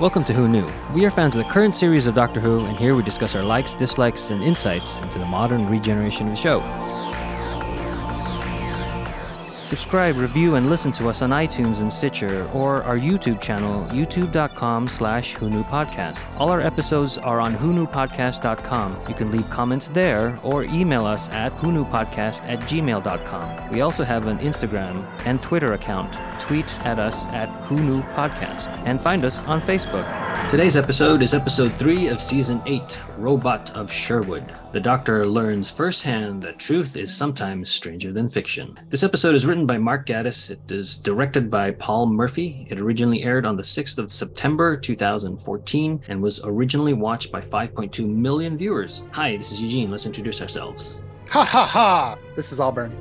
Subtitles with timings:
[0.00, 0.68] Welcome to Who Knew.
[0.92, 3.44] We are fans of the current series of Doctor Who, and here we discuss our
[3.44, 6.58] likes, dislikes, and insights into the modern regeneration of the show.
[9.64, 14.88] Subscribe, review, and listen to us on iTunes and Stitcher, or our YouTube channel, youtube.com
[14.88, 16.22] slash Podcast.
[16.38, 19.08] All our episodes are on whoknewpodcast.com.
[19.08, 23.72] You can leave comments there or email us at whoknewpodcast at gmail.com.
[23.72, 26.12] We also have an Instagram and Twitter account.
[26.40, 30.23] Tweet at us at Podcast and find us on Facebook.
[30.50, 34.54] Today's episode is episode 3 of season 8, Robot of Sherwood.
[34.72, 38.78] The Doctor learns firsthand that truth is sometimes stranger than fiction.
[38.88, 40.50] This episode is written by Mark Gatiss.
[40.50, 42.68] It is directed by Paul Murphy.
[42.70, 48.08] It originally aired on the 6th of September 2014 and was originally watched by 5.2
[48.08, 49.04] million viewers.
[49.10, 49.90] Hi, this is Eugene.
[49.90, 51.02] Let's introduce ourselves.
[51.30, 52.16] Ha ha ha!
[52.36, 52.94] This is Auburn.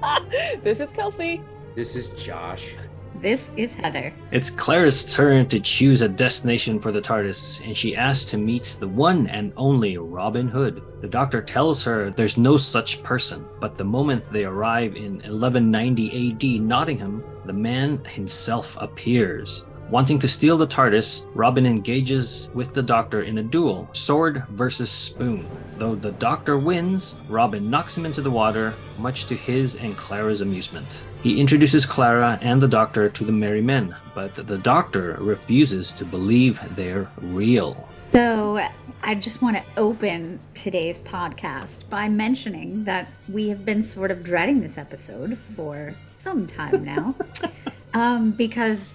[0.62, 1.42] this is Kelsey.
[1.74, 2.76] This is Josh.
[3.20, 4.12] This is Heather.
[4.30, 8.76] It's Clara's turn to choose a destination for the TARDIS, and she asks to meet
[8.78, 10.84] the one and only Robin Hood.
[11.00, 16.30] The doctor tells her there's no such person, but the moment they arrive in 1190
[16.30, 19.66] AD Nottingham, the man himself appears.
[19.90, 24.90] Wanting to steal the TARDIS, Robin engages with the Doctor in a duel, sword versus
[24.90, 25.44] spoon.
[25.76, 30.40] Though the Doctor wins, Robin knocks him into the water, much to his and Clara's
[30.40, 31.02] amusement.
[31.22, 36.04] He introduces Clara and the Doctor to the Merry Men, but the Doctor refuses to
[36.04, 37.88] believe they're real.
[38.12, 38.64] So,
[39.02, 44.22] I just want to open today's podcast by mentioning that we have been sort of
[44.22, 47.14] dreading this episode for some time now.
[47.94, 48.94] um, because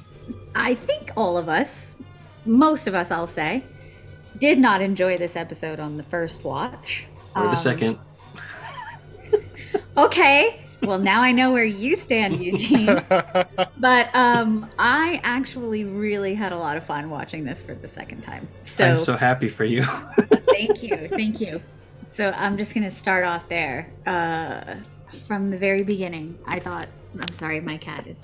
[0.56, 1.96] I think all of us,
[2.46, 3.64] most of us, I'll say,
[4.40, 7.06] did not enjoy this episode on the first watch.
[7.36, 8.00] Or the um, second.
[9.98, 10.63] okay.
[10.84, 12.86] Well, now I know where you stand, Eugene.
[13.78, 18.22] but um, I actually really had a lot of fun watching this for the second
[18.22, 18.48] time.
[18.76, 19.84] So I'm so happy for you.
[20.50, 21.62] thank you, thank you.
[22.16, 23.92] So I'm just gonna start off there.
[24.06, 24.76] Uh,
[25.28, 26.88] from the very beginning, I thought
[27.20, 28.22] I'm sorry, my cat is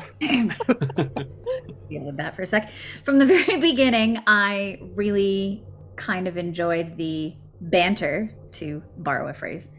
[1.89, 2.71] deal with that for a sec.
[3.03, 5.63] From the very beginning, I really
[5.95, 9.69] kind of enjoyed the banter, to borrow a phrase,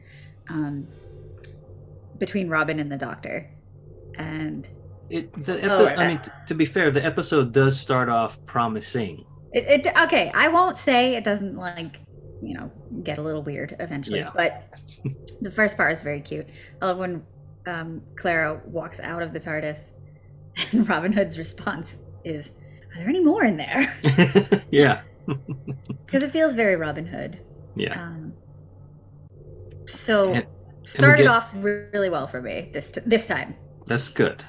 [0.48, 0.86] um,
[2.20, 3.50] between Robin and the Doctor,
[4.16, 4.68] and
[5.08, 5.32] it.
[5.44, 9.24] The epi- oh, I mean, t- to be fair, the episode does start off promising.
[9.52, 10.30] It, it okay.
[10.32, 11.98] I won't say it doesn't like
[12.40, 12.70] you know
[13.02, 14.30] get a little weird eventually, yeah.
[14.34, 14.64] but
[15.40, 16.46] the first part is very cute.
[16.80, 17.24] I love when
[17.66, 19.78] um, Clara walks out of the TARDIS,
[20.72, 21.88] and Robin Hood's response
[22.24, 22.50] is,
[22.94, 23.92] "Are there any more in there?"
[24.70, 25.00] yeah,
[26.06, 27.40] because it feels very Robin Hood.
[27.74, 28.00] Yeah.
[28.00, 28.32] Um,
[29.86, 30.46] so and,
[30.90, 33.54] started and get, off really well for me this t- this time.
[33.86, 34.44] That's good.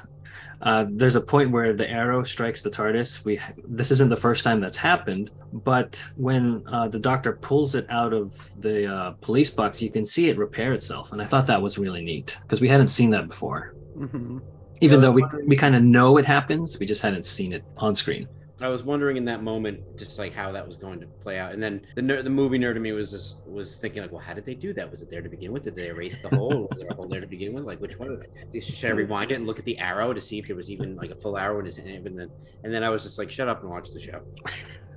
[0.62, 3.26] Uh, there's a point where the arrow strikes the TARDIS.
[3.26, 7.88] We this isn't the first time that's happened, but when uh, the Doctor pulls it
[7.90, 11.48] out of the uh, police box, you can see it repair itself, and I thought
[11.48, 13.74] that was really neat because we hadn't seen that before.
[13.98, 14.40] Mm-hmm.
[14.82, 17.64] Even yeah, though we we kind of know it happens, we just hadn't seen it
[17.78, 18.28] on screen.
[18.64, 21.54] I was wondering in that moment, just like how that was going to play out,
[21.54, 24.22] and then the ner- the movie nerd in me was just was thinking like, well,
[24.22, 24.90] how did they do that?
[24.90, 25.64] Was it there to begin with?
[25.64, 26.68] Did they erase the hole?
[26.70, 27.66] was there a hole there to begin with?
[27.66, 28.22] Like, which one?
[28.60, 30.96] Should I rewind it and look at the arrow to see if there was even
[30.96, 32.08] like a full arrow in his hand?
[32.08, 32.30] And then
[32.64, 34.22] and then I was just like, shut up and watch the show.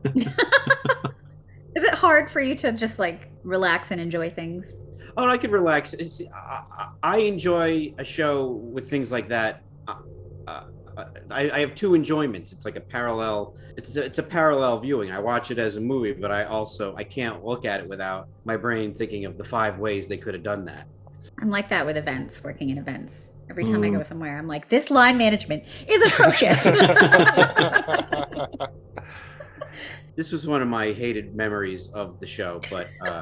[1.77, 4.75] Is it hard for you to just like relax and enjoy things?
[5.17, 5.95] Oh, I can relax.
[6.35, 9.63] I, I, enjoy a show with things like that.
[9.87, 9.97] Uh,
[10.47, 10.65] uh,
[11.31, 12.53] I, I, have two enjoyments.
[12.53, 13.57] It's like a parallel.
[13.77, 15.11] It's a, it's a parallel viewing.
[15.11, 18.29] I watch it as a movie, but I also I can't look at it without
[18.45, 20.87] my brain thinking of the five ways they could have done that.
[21.41, 22.43] I'm like that with events.
[22.43, 23.31] Working in events.
[23.51, 23.95] Every time mm.
[23.95, 26.63] I go somewhere, I'm like, this line management is atrocious.
[30.17, 33.21] this was one of my hated memories of the show, but uh,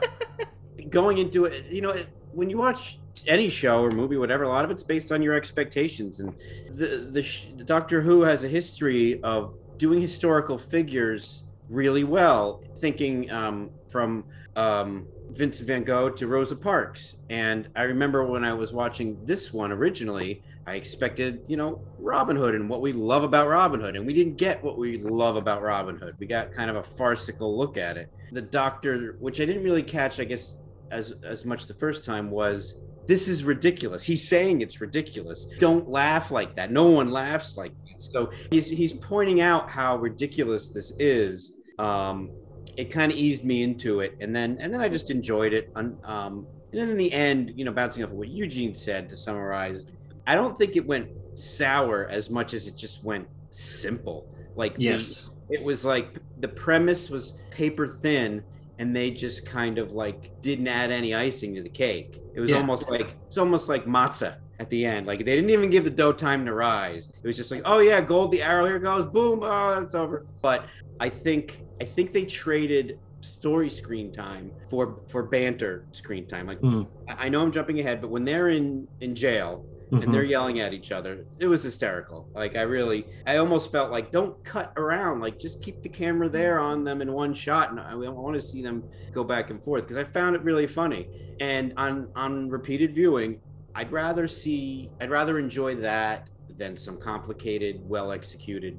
[0.91, 1.93] going into it, you know,
[2.33, 5.35] when you watch any show or movie, whatever, a lot of it's based on your
[5.35, 6.21] expectations.
[6.21, 6.35] And
[6.71, 7.23] the the,
[7.57, 14.25] the Doctor Who has a history of doing historical figures really well, thinking um, from
[14.57, 17.17] um, Vincent Van Gogh to Rosa Parks.
[17.31, 22.37] And I remember when I was watching this one originally, I expected, you know, Robin
[22.37, 23.97] Hood and what we love about Robin Hood.
[23.97, 26.15] And we didn't get what we love about Robin Hood.
[26.19, 28.11] We got kind of a farcical look at it.
[28.33, 30.59] The Doctor, which I didn't really catch, I guess,
[30.91, 34.05] as as much the first time, was this is ridiculous.
[34.05, 35.47] He's saying it's ridiculous.
[35.59, 36.71] Don't laugh like that.
[36.71, 38.03] No one laughs like that.
[38.03, 41.55] So he's he's pointing out how ridiculous this is.
[41.79, 42.31] Um,
[42.77, 45.71] it kind of eased me into it, and then and then I just enjoyed it.
[45.75, 49.17] Um, and then in the end, you know, bouncing off of what Eugene said to
[49.17, 49.85] summarize,
[50.27, 54.27] I don't think it went sour as much as it just went simple.
[54.57, 55.35] Like the- Yes.
[55.51, 58.43] it was like the premise was paper thin
[58.83, 62.21] and they just kind of like didn't add any icing to the cake.
[62.35, 62.57] It was Yeah.
[62.57, 65.07] almost like it's almost like matzah at the end.
[65.07, 67.09] Like they didn't even give the dough time to rise.
[67.23, 70.27] It was just like, oh yeah, gold the arrow here goes, boom, oh it's over.
[70.43, 70.67] But
[70.99, 76.49] I think I think they traded story screen time for for banter screen time.
[76.49, 76.89] Like Mm.
[77.09, 80.05] I I know I'm jumping ahead, but when they're in in jail Mhm.
[80.05, 81.27] and they're yelling at each other.
[81.39, 82.27] It was hysterical.
[82.35, 85.21] Like I really, I almost felt like don't cut around.
[85.21, 88.41] Like just keep the camera there on them in one shot, and I, want to
[88.41, 91.35] see them go back and forth because I found it really funny.
[91.41, 93.41] And on on repeated viewing,
[93.75, 98.79] I'd rather see, I'd rather enjoy that than some complicated, well executed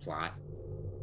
[0.00, 0.34] plot.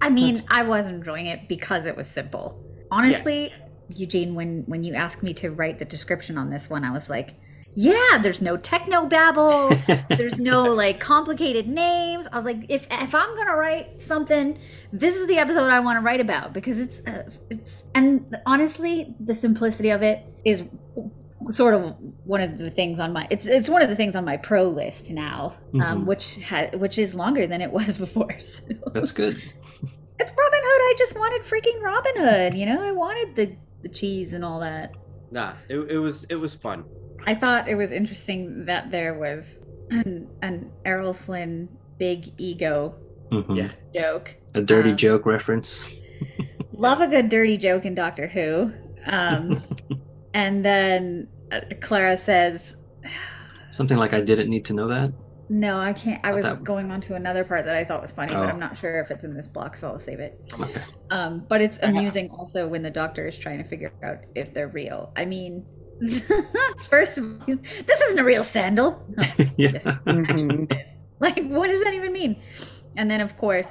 [0.02, 2.64] I mean, That's- I was enjoying it because it was simple.
[2.92, 3.52] Honestly,
[3.90, 7.10] Eugene, when when you asked me to write the description on this one, I was
[7.10, 7.36] like,
[7.80, 9.70] yeah, there's no techno babble.
[10.10, 12.26] there's no like complicated names.
[12.32, 14.58] I was like, if if I'm gonna write something,
[14.92, 19.14] this is the episode I want to write about because it's uh, it's and honestly,
[19.20, 20.64] the simplicity of it is
[21.52, 21.96] sort of
[22.26, 24.64] one of the things on my it's it's one of the things on my pro
[24.68, 26.06] list now, um, Mhm.
[26.08, 28.40] which ha- which is longer than it was before.
[28.42, 28.64] So.
[28.94, 29.38] That's good.
[30.20, 30.82] It's Robin Hood.
[30.82, 32.58] I just wanted freaking Robin Hood.
[32.58, 34.94] You know, I wanted the the cheese and all that.
[35.30, 36.86] Nah, it, it was it was fun.
[37.28, 39.60] I thought it was interesting that there was
[39.92, 41.68] an an Errol Flynn
[42.00, 42.96] big ego
[43.32, 43.58] Mhm.
[43.58, 43.72] Yeah.
[43.94, 44.36] joke.
[44.56, 45.94] A dirty Um, joke reference.
[46.72, 48.72] Love a good dirty joke in Doctor Who.
[49.06, 49.62] Um,
[50.34, 52.78] and then uh, Clara says,
[53.72, 55.12] Something like I didn't need to know that.
[55.50, 58.12] "No, I can't." I was that- going on to another part that I thought was
[58.12, 58.50] funny, but Oh.
[58.50, 60.40] I'm not sure if it's in this block, so I'll save it.
[60.60, 60.82] Okay.
[61.10, 64.68] Um, but it's amusing also when the doctor is trying to figure out if they're
[64.70, 65.12] real.
[65.16, 65.66] I mean,
[66.90, 69.04] first of all, this isn't a real sandal.
[69.20, 69.24] Oh,
[69.58, 69.72] yeah.
[69.74, 69.84] yes.
[69.84, 70.72] Mhm.
[71.20, 72.42] Like, what does that even mean?
[72.96, 73.68] And then, of course,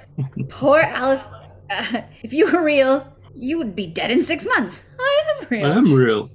[0.49, 1.23] poor Alice.
[1.71, 4.81] Uh, if you were real, you would be dead in six months.
[4.99, 5.73] I am real.
[5.73, 6.31] I'm real.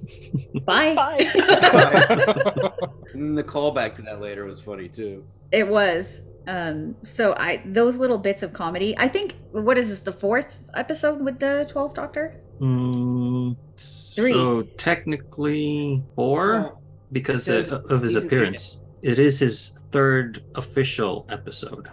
[0.64, 0.94] Bye.
[0.94, 1.32] Bye.
[3.14, 5.24] And the callback to that later was funny too.
[5.50, 6.22] It was.
[6.46, 8.94] Um, so I those little bits of comedy.
[8.98, 12.40] I think what is this the fourth episode with the Twelfth Doctor?
[12.62, 14.32] Mm, Three.
[14.32, 16.78] So technically four
[17.10, 18.80] because because of his appearance.
[19.02, 21.88] It is his third official episode.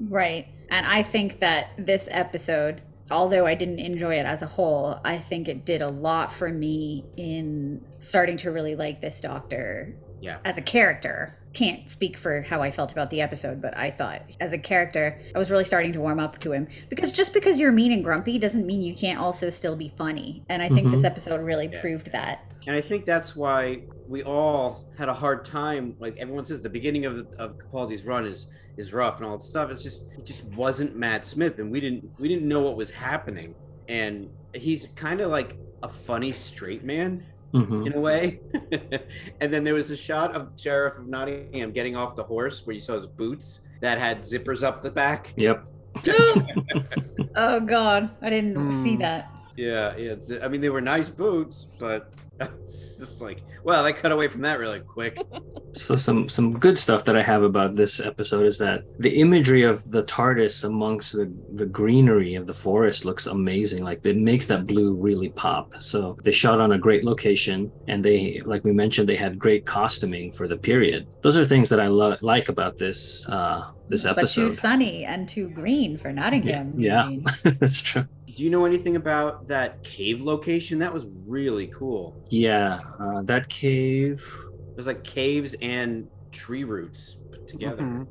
[0.00, 0.48] Right.
[0.70, 5.18] And I think that this episode, although I didn't enjoy it as a whole, I
[5.18, 10.38] think it did a lot for me in starting to really like this doctor Yeah.
[10.44, 11.34] as a character.
[11.54, 15.18] Can't speak for how I felt about the episode, but I thought as a character,
[15.34, 16.68] I was really starting to warm up to him.
[16.90, 20.42] Because just because you're mean and grumpy doesn't mean you can't also still be funny.
[20.50, 21.06] And I think this Mhm.
[21.06, 21.80] episode really Yeah.
[21.80, 22.40] proved that.
[22.66, 25.94] And I think that's why we all had a hard time.
[25.98, 29.42] Like everyone says, the beginning of of Capaldi's run is is rough and all that
[29.42, 29.70] stuff.
[29.70, 32.90] It's just it just wasn't Matt Smith, and we didn't we didn't know what was
[32.90, 33.54] happening.
[33.88, 37.24] And he's kind of like a funny straight man
[37.54, 37.86] Mhm.
[37.86, 38.40] in a way.
[39.40, 42.66] and then there was a shot of the Sheriff of Nottingham getting off the horse
[42.66, 45.32] where you saw his boots that had zippers up the back.
[45.36, 45.64] Yep.
[47.36, 49.00] Oh God, I didn't see Hmm.
[49.02, 49.30] that.
[49.56, 50.12] Yeah, yeah.
[50.12, 52.12] it's- I mean, they were nice boots, but
[52.62, 55.18] it's just like, well, they cut away from that really quick.
[55.72, 59.64] So some some good stuff that I have about this episode is that the imagery
[59.64, 63.84] of the TARDIS amongst the, the greenery of the forest looks amazing.
[63.84, 65.74] Like it makes that blue really pop.
[65.80, 69.66] So they shot on a great location, and they, like we mentioned, they had great
[69.66, 71.06] costuming for the period.
[71.20, 75.28] Those are things that I lo- like about this uh, this But too sunny and
[75.28, 76.72] too green for Nottingham.
[76.76, 77.04] Yeah.
[77.04, 77.24] I mean.
[77.60, 78.06] That's true.
[78.38, 80.78] Do you know anything about that cave location?
[80.78, 82.22] That was really cool.
[82.28, 84.24] Yeah, uh, that cave.
[84.76, 87.82] There's like caves and tree roots put together.
[87.82, 88.06] Mhm.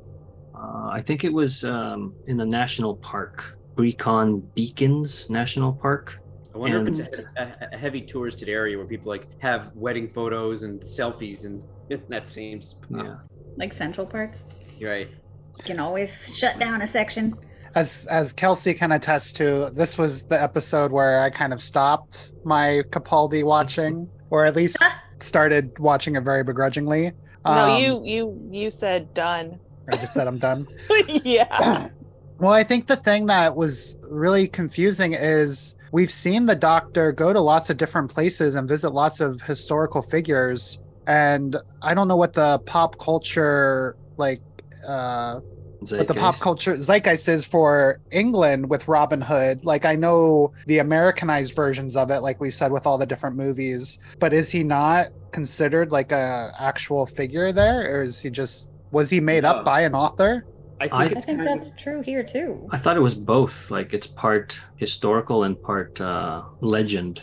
[0.54, 6.20] Uh, I think it was um, in the national park, Brecon Beacons National Park.
[6.54, 10.10] I wonder if it's a, a, a heavy touristed area where people like have wedding
[10.10, 13.06] photos and selfies in, in that same spot.
[13.06, 13.16] Yeah.
[13.56, 14.32] like Central Park.
[14.78, 15.08] You're right.
[15.56, 17.34] You can always shut down a section.
[17.74, 22.32] As as Kelsey can attest to, this was the episode where I kind of stopped
[22.44, 24.78] my Capaldi watching, or at least
[25.20, 27.12] started watching it very begrudgingly.
[27.44, 29.58] no, Um, you you you said done.
[29.90, 30.66] I just said I'm done.
[31.08, 31.88] yeah.
[32.38, 37.32] well, I think the thing that was really confusing is we've seen the doctor go
[37.32, 40.80] to lots of different places and visit lots of historical figures.
[41.06, 44.40] And I don't know what the pop culture, like,
[44.86, 45.40] uh,
[45.80, 49.64] what the pop culture zeitgeist is for England with Robin Hood.
[49.64, 53.36] Like, I know the Americanized versions of it, like we said, with all the different
[53.36, 53.98] movies.
[54.18, 59.10] But is he not considered like a actual figure there, or is he just Was
[59.10, 59.50] he made No.
[59.50, 60.46] up by an author?
[60.80, 62.66] I think I- I think that's of true here too.
[62.70, 63.70] I thought it was both.
[63.70, 67.22] Like it's part historical and part uh, legend.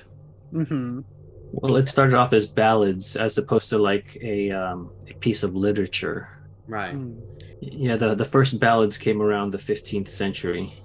[0.54, 1.00] Mm-hmm.
[1.54, 5.56] Well, it started off as ballads as opposed to like a, um, a piece of
[5.56, 6.28] literature.
[6.68, 6.96] Right.
[6.96, 7.22] Mm.
[7.62, 10.84] Yeah, the, the first ballads came around the 15th century.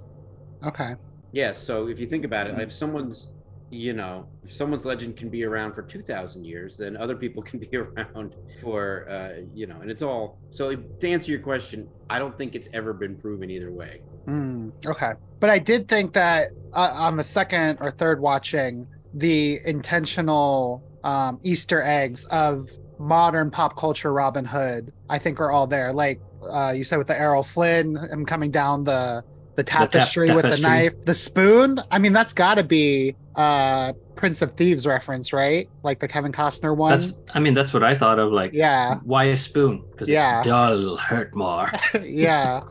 [0.65, 0.95] Okay.
[1.33, 3.33] Yeah, so if you think about it, if someone's,
[3.71, 7.59] you know, if someone's legend can be around for 2,000 years, then other people can
[7.61, 10.39] be around for, uh, you know, and it's all.
[10.51, 14.03] So to answer your question, I don't think it's ever been proven either way.
[14.27, 15.13] Mm, okay.
[15.39, 21.39] But I did think that uh, on the second or third watching, the intentional um,
[21.43, 22.69] Easter eggs of
[23.01, 25.93] modern pop culture Robin Hood, I think, are all there.
[25.93, 29.25] Like uh, you said with the Errol Flynn, him coming down the
[29.57, 31.81] the tap- tapestry with the knife, the spoon.
[31.91, 35.69] I mean, that's got to be uh, Prince of Thieves reference, right?
[35.83, 36.91] Like the Kevin Costner one.
[36.91, 38.33] That's, I mean, that's what I thought of.
[38.33, 38.97] Like, Yeah.
[39.03, 39.85] why a spoon?
[39.91, 40.39] Because Yeah.
[40.39, 41.71] it's dull, hurt more.
[42.03, 42.63] yeah.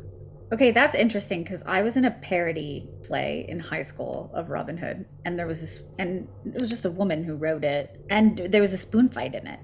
[0.52, 4.78] Okay, that's interesting because I was in a parody play in high school of Robin
[4.78, 8.38] Hood, and there was this, and it was just a woman who wrote it, and
[8.50, 9.60] there was a spoon fight in it.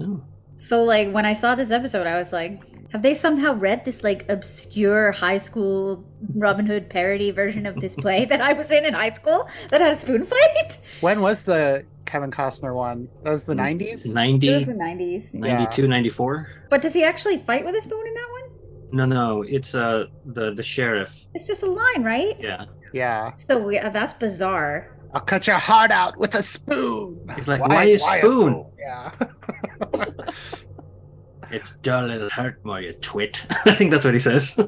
[0.00, 0.24] No.
[0.56, 2.60] So, like, when I saw this episode, I was like,
[2.92, 6.04] have they somehow read this, like, obscure high school
[6.34, 9.80] Robin Hood parody version of this play that I was in in high school that
[9.80, 10.78] had a spoon fight?
[11.00, 13.08] When was the Kevin Costner one?
[13.22, 13.80] That was the 90s?
[13.80, 15.34] It was 90, the 90s.
[15.34, 16.48] 92, 94?
[16.68, 18.40] But does he actually fight with a spoon in that one?
[18.92, 21.26] No, no, it's uh the the sheriff.
[21.34, 22.34] It's just a line, right?
[22.40, 23.32] Yeah, Yeah.
[23.48, 24.96] So we, uh, that's bizarre.
[25.14, 27.20] I'll cut your heart out with a spoon.
[27.36, 29.12] He's like, "Why a spoon?" Yeah.
[31.50, 33.46] it's dull, it'll hurt more, you twit.
[33.66, 34.58] I think that's what he says.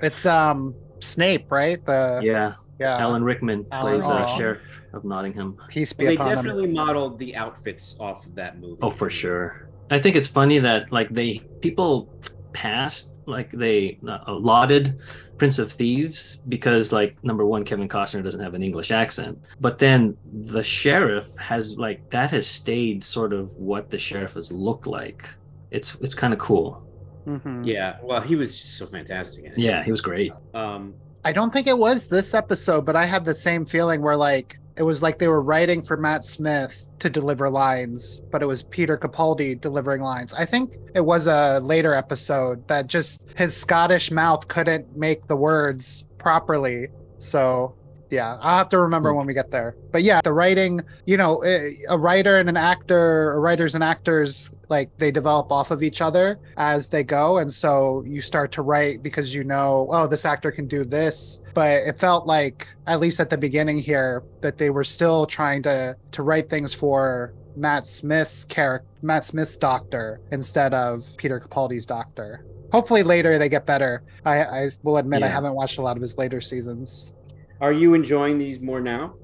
[0.00, 1.84] it's um Snape, right?
[1.84, 2.98] The yeah, yeah.
[2.98, 5.56] Alan Rickman Alan- plays uh, sheriff of Nottingham.
[5.68, 6.34] Peace be Well, they upon him.
[6.36, 8.78] definitely modeled the outfits off of that movie.
[8.82, 9.68] Oh, for sure.
[9.90, 12.12] I think it's funny that like they people
[12.52, 14.98] passed like they uh, lauded
[15.38, 19.78] Prince of Thieves because like number one Kevin Costner doesn't have an English accent, but
[19.78, 24.86] then the sheriff has like that has stayed sort of what the sheriff has looked
[24.86, 25.28] like.
[25.70, 26.82] It's it's kind of cool.
[27.26, 27.66] Mhm.
[27.66, 29.58] Yeah, well, he was so fantastic in it.
[29.58, 30.32] Yeah, he was great.
[30.54, 34.16] Um, I don't think it was this episode, but I had the same feeling where
[34.16, 38.46] like it was like they were writing for Matt Smith to deliver lines, but it
[38.46, 40.32] was Peter Capaldi delivering lines.
[40.34, 45.36] I think it was a later episode that just his Scottish mouth couldn't make the
[45.36, 46.88] words properly.
[47.18, 47.74] So
[48.10, 49.76] yeah, I'll have to remember when we get there.
[49.90, 53.82] But yeah, the writing, you know, eh, a writer and an actor, or writers and
[53.82, 57.38] actors, like they develop off of each other as they go.
[57.38, 61.42] And so you start to write because you know, oh, this actor can do this.
[61.54, 65.62] But it felt like, at least at the beginning here, that they were still trying
[65.64, 71.86] to to write things for Matt Smith's character, Matt Smith's doctor, instead of Peter Capaldi's
[71.86, 72.44] doctor.
[72.72, 74.02] Hopefully later they get better.
[74.24, 77.12] I, I will admit I haven't watched a lot of his later seasons.
[77.60, 79.14] are you enjoying these more now?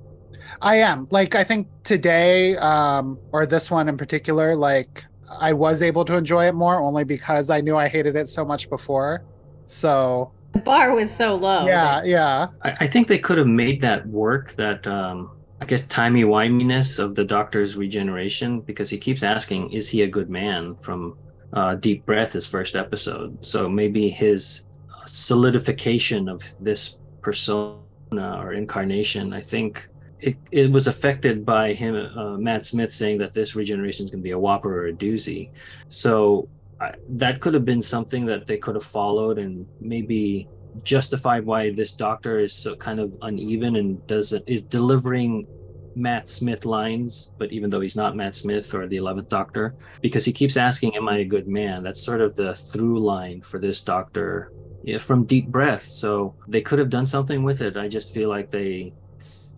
[0.60, 1.08] I am.
[1.10, 5.04] Like I think today, um, or this one in particular, like
[5.40, 8.44] I was able to enjoy it more only because I knew I hated it so
[8.44, 9.22] much before.
[9.64, 11.66] So The bar was so low.
[11.66, 12.48] yeah, that- yeah.
[12.62, 14.52] I, I think they could have made that work.
[14.54, 19.88] That um, I guess timey wimeyness of the Doctor's regeneration because he keeps asking, "Is
[19.88, 21.16] he a good man?" From
[21.52, 23.38] uh, Deep Breath, his first episode.
[23.46, 24.66] So maybe his
[25.06, 27.78] solidification of this persona
[28.12, 29.88] or incarnation, I think.
[30.22, 34.22] It, it was affected by him, uh, Matt Smith, saying that this regeneration is going
[34.22, 35.50] to be a whopper or a doozy.
[35.88, 36.48] So
[36.80, 40.48] I, that could have been something that they could have followed and maybe
[40.84, 45.46] justified why this doctor is so kind of uneven and doesn't is delivering
[45.94, 50.24] Matt Smith lines, but even though he's not Matt Smith or the Eleventh Doctor, because
[50.24, 53.58] he keeps asking, "Am I a good man?" That's sort of the through line for
[53.58, 54.52] this Doctor
[54.84, 55.82] yeah, from Deep Breath.
[55.82, 57.76] So they could have done something with it.
[57.76, 58.92] I just feel like they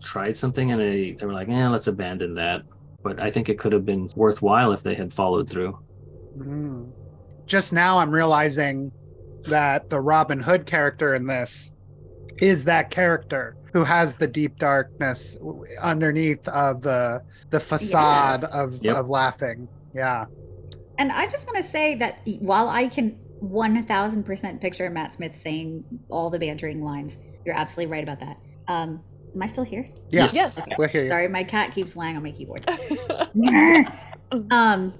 [0.05, 2.61] tried something and they, they were like, "Yeah, let's abandon that."
[3.03, 5.77] But I think it could have been worthwhile if they had followed through.
[6.37, 6.91] Mm.
[7.45, 8.91] Just now I'm realizing
[9.43, 11.75] that the Robin Hood character in this
[12.41, 15.37] is that character who has the deep darkness
[15.81, 17.21] underneath of the
[17.51, 18.95] the facade of Yep.
[18.95, 19.67] of laughing.
[19.93, 20.25] Yeah.
[20.97, 25.83] And I just want to say that while I can 1000% picture Matt Smith saying
[26.09, 27.13] all the bantering lines,
[27.45, 28.37] you're absolutely right about that.
[28.67, 29.01] Um,
[29.35, 29.85] am I still here?
[30.09, 30.33] Yes.
[30.33, 30.57] Yes.
[30.57, 30.75] Okay.
[30.77, 31.09] We'll hear you.
[31.09, 32.65] Sorry, my cat keeps lying on my keyboard.
[34.51, 34.93] um,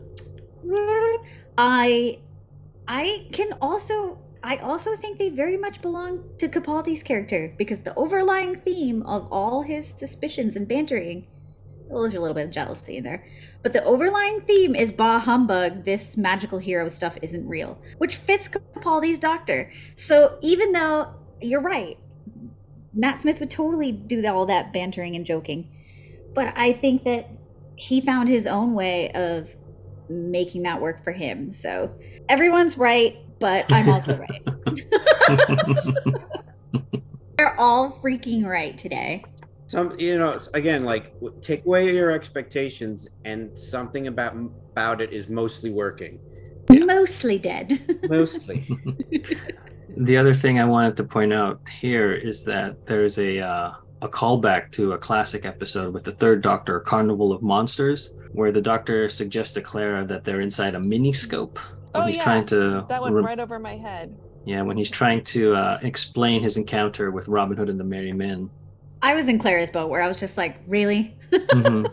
[1.58, 2.20] I,
[2.88, 7.96] I can also, I also think they very much belong to Capaldi's character because the
[7.96, 11.28] overlying theme of all his suspicions and bantering
[11.88, 13.26] Well, there's a little bit of jealousy in there.
[13.64, 18.50] But the overlying theme is bah humbug, this magical hero stuff isn't real, which fits
[18.50, 19.72] Capaldi's doctor.
[19.96, 21.98] So even though you're right,
[22.96, 25.70] Matt Smith would totally do all that bantering and joking.
[26.34, 27.30] But I think that
[27.76, 29.50] he found his own way of
[30.10, 31.54] making that work for him.
[31.54, 31.92] So
[32.30, 34.42] everyone's right, but I'm also right.
[37.38, 39.26] They're all freaking right today.
[39.68, 41.12] Some, you know, again, like
[41.42, 44.36] take away your expectations, and something about
[44.74, 46.20] about it is mostly working.
[46.70, 48.00] Mostly dead.
[48.10, 48.66] Mostly.
[49.98, 53.72] The other thing I wanted to point out here is that there's a uh,
[54.02, 58.62] a callback to a classic episode with the third Doctor, Carnival of Monsters, where the
[58.62, 61.58] Doctor suggests to Clara that they're inside a miniscope
[61.92, 62.24] when Oh, he's yeah.
[62.24, 64.18] trying to That went rem- right over my head.
[64.46, 68.12] yeah when he's trying to uh, explain his encounter with Robin Hood and the Merry
[68.12, 68.50] Men.
[69.02, 71.18] I was in Clara's boat where I was just like, really?
[71.32, 71.90] Mhm.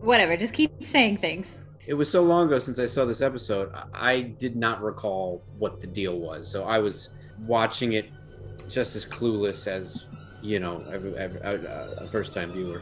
[0.00, 1.46] Whatever, just keep saying things.
[1.86, 3.70] it was so long ago since I saw this episode.
[3.72, 3.86] I-
[4.16, 7.10] I did not recall what the deal was, so I was
[7.46, 8.10] watching it
[8.68, 10.06] just as clueless as
[10.42, 12.80] you know, every, every, uh, a first time viewer.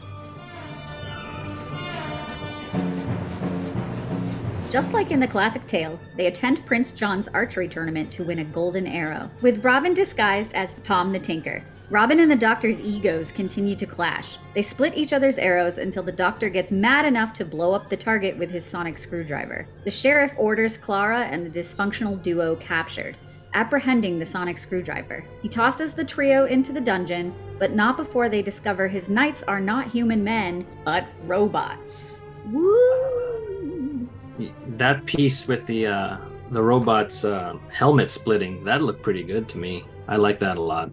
[4.71, 8.43] Just like in the classic tale, they attend Prince John's archery tournament to win a
[8.43, 11.63] golden arrow, with Robin disguised as Tom the Tinker.
[11.91, 14.37] Robin and the Doctor's egos continue to clash.
[14.53, 17.95] They split each other's arrows until the Doctor gets mad enough to blow up the
[17.95, 19.67] target with his sonic screwdriver.
[19.83, 23.15] The sheriff orders Clara and the dysfunctional duo captured,
[23.55, 25.25] apprehending the sonic screwdriver.
[25.41, 29.61] He tosses the trio into the dungeon, but not before they discover his knights are
[29.61, 32.11] not human men, but robots.
[32.51, 34.07] Woo!
[34.77, 36.17] That piece with the uh,
[36.51, 39.85] the robot's uh, helmet splitting that looked pretty good to me.
[40.07, 40.91] I like that a lot.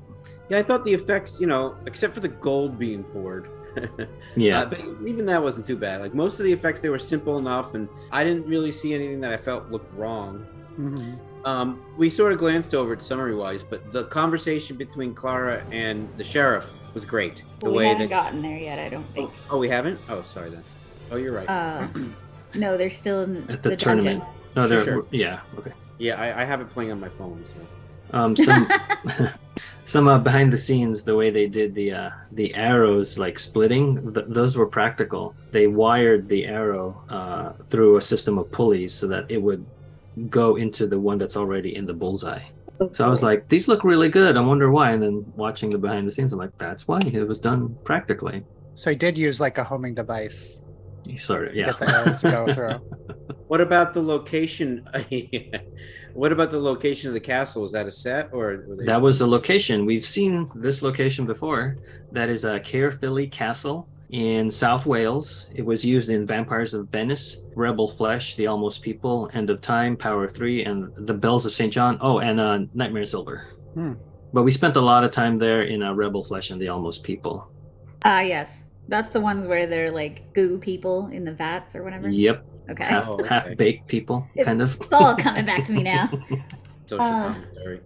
[0.49, 3.49] Yeah, I thought the effects, you know, except for the gold being poured.
[4.37, 4.61] Yeah.
[4.61, 6.00] Uh, but even that wasn't too bad.
[6.00, 9.21] Like most of the effects, they were simple enough, and I didn't really see anything
[9.23, 10.47] that I felt looked wrong.
[10.78, 11.19] Mhm.
[11.45, 16.09] Um, we sort of glanced over it summary wise, but the conversation between Clara and
[16.17, 17.43] the sheriff was great.
[17.61, 19.31] The we way haven't that gotten there yet, I don't think.
[19.50, 19.99] oh, we haven't.
[20.09, 20.63] Oh, sorry then.
[21.11, 21.49] Oh, you're right.
[21.49, 21.89] Uh,
[22.55, 24.21] no, they're still in At the, the, tournament.
[24.21, 24.37] dungeon.
[24.55, 25.07] No, they're Sure.
[25.11, 25.41] yeah.
[25.59, 25.73] Okay.
[25.99, 27.45] yeah, I, I have it playing on my phone.
[27.49, 27.67] So.
[28.19, 28.69] Um, some
[29.85, 34.13] some uh, behind the scenes, the way they did the uh, the arrows like splitting,
[34.13, 35.35] th- those were practical.
[35.50, 39.65] They wired the arrow uh, through a system of pulleys so that it would
[40.29, 42.43] go into the one that's already in the bullseye.
[42.91, 44.37] So I was like, these look really good.
[44.37, 44.91] I wonder why.
[44.91, 48.45] And then watching the behind the scenes, I'm like, that's why it was done practically.
[48.75, 50.65] So he did use like a homing device
[51.07, 51.67] He sort of to yeah.
[51.67, 53.27] get the arrows to go through.
[53.47, 54.89] What about the location?
[56.15, 57.63] what about the location of the castle?
[57.63, 58.65] Was that a set or?
[58.79, 58.87] They...
[58.87, 59.85] That was a location.
[59.85, 61.79] We've seen this location before.
[62.11, 65.49] That is a Caerphilly Castle in South Wales.
[65.55, 69.97] It was used in Vampires of Venice, Rebel Flesh, The Almost People, End of Time,
[69.97, 71.73] Power of Three, and The Bells of St.
[71.73, 71.99] John.
[72.01, 73.49] Oh, and uh, Nightmare in Silver.
[73.75, 73.95] Hmm.
[74.35, 77.03] But we spent a lot of time there in uh, Rebel Flesh and The Almost
[77.03, 77.51] People.
[78.05, 78.49] Ah, yes.
[78.89, 82.09] That's the ones where they're like goo people in the vats or whatever.
[82.09, 82.85] Yep, Okay.
[82.85, 83.29] half Oh, okay.
[83.29, 84.77] half baked people, kind of.
[84.81, 86.11] It's all coming back to me now.
[86.87, 87.81] social Uh, commentary?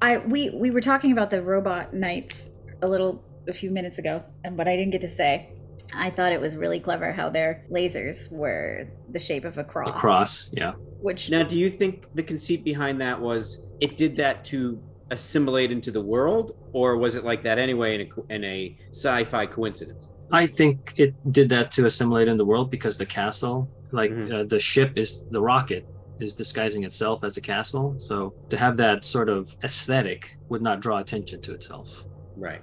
[0.00, 2.50] I we we were talking about the robot knights
[2.82, 5.50] a little a few minutes ago, and but I didn't get to say.
[5.94, 9.88] I thought it was really clever how their lasers were the shape of a cross.
[9.88, 10.72] A cross, yeah.
[11.00, 15.72] Which Now, do you think the conceit behind that was it did that to assimilate
[15.72, 20.06] into the world, or was it like that anyway in a, in a sci-fi coincidence?
[20.30, 24.32] I think it did that to assimilate in the world because the castle, like Mhm.
[24.32, 25.86] uh, the ship is the rocket
[26.20, 27.96] is disguising itself as a castle.
[27.98, 32.04] So to have that sort of aesthetic would not draw attention to itself.
[32.36, 32.62] Right.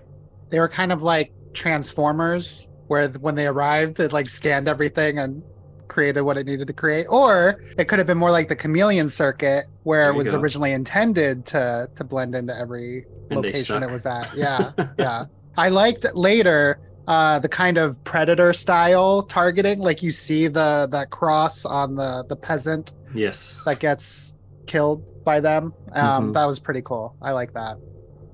[0.49, 5.43] They were kind of like Transformers, where when they arrived, it like scanned everything and
[5.87, 7.05] created what it needed to create.
[7.09, 10.39] Or it could have been more like the Chameleon Circuit, where it was go.
[10.39, 14.33] originally intended to to blend into every And location it was at.
[14.35, 15.25] Yeah, yeah.
[15.57, 21.09] I liked later uh, the kind of predator style targeting, like you see the that
[21.09, 23.59] cross on the the peasant Yes.
[23.65, 24.35] that gets
[24.67, 25.73] killed by them.
[25.93, 26.33] Um, Mhm.
[26.33, 27.15] That was pretty cool.
[27.21, 27.77] I like that.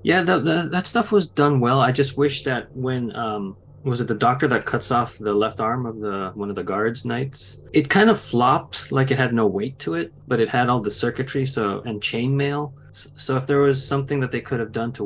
[0.05, 1.79] Yeah, the, the, that stuff was done well.
[1.81, 5.59] I just wish that when um was it the doctor that cuts off the left
[5.59, 7.57] arm of the one of the guards knights?
[7.73, 10.79] It kind of flopped, like it had no weight to it, but it had all
[10.79, 12.71] the circuitry, so and chainmail.
[12.91, 15.03] So if there was something that they could have done to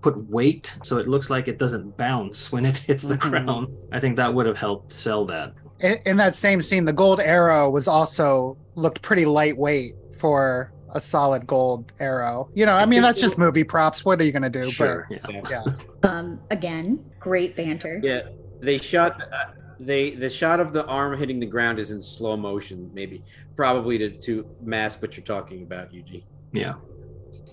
[0.00, 3.30] put weight, so it looks like it doesn't bounce when it hits the Mhm.
[3.30, 5.52] ground, I think that would have helped sell that.
[5.80, 11.00] in, in that same scene, the gold arrow was also looked pretty lightweight for a
[11.00, 12.48] solid gold arrow.
[12.54, 14.04] You know, I mean, that's just movie props.
[14.04, 14.70] What are you gonna do?
[14.70, 15.18] Sure, yeah.
[15.24, 15.64] But yeah,
[16.02, 18.00] um again, great banter.
[18.02, 18.22] Yeah.
[18.60, 19.20] They shot.
[19.32, 23.22] Uh, they the shot of the arm hitting the ground is in slow motion, maybe
[23.56, 26.24] probably to to mask what you're talking about, Eugene.
[26.52, 26.74] Yeah.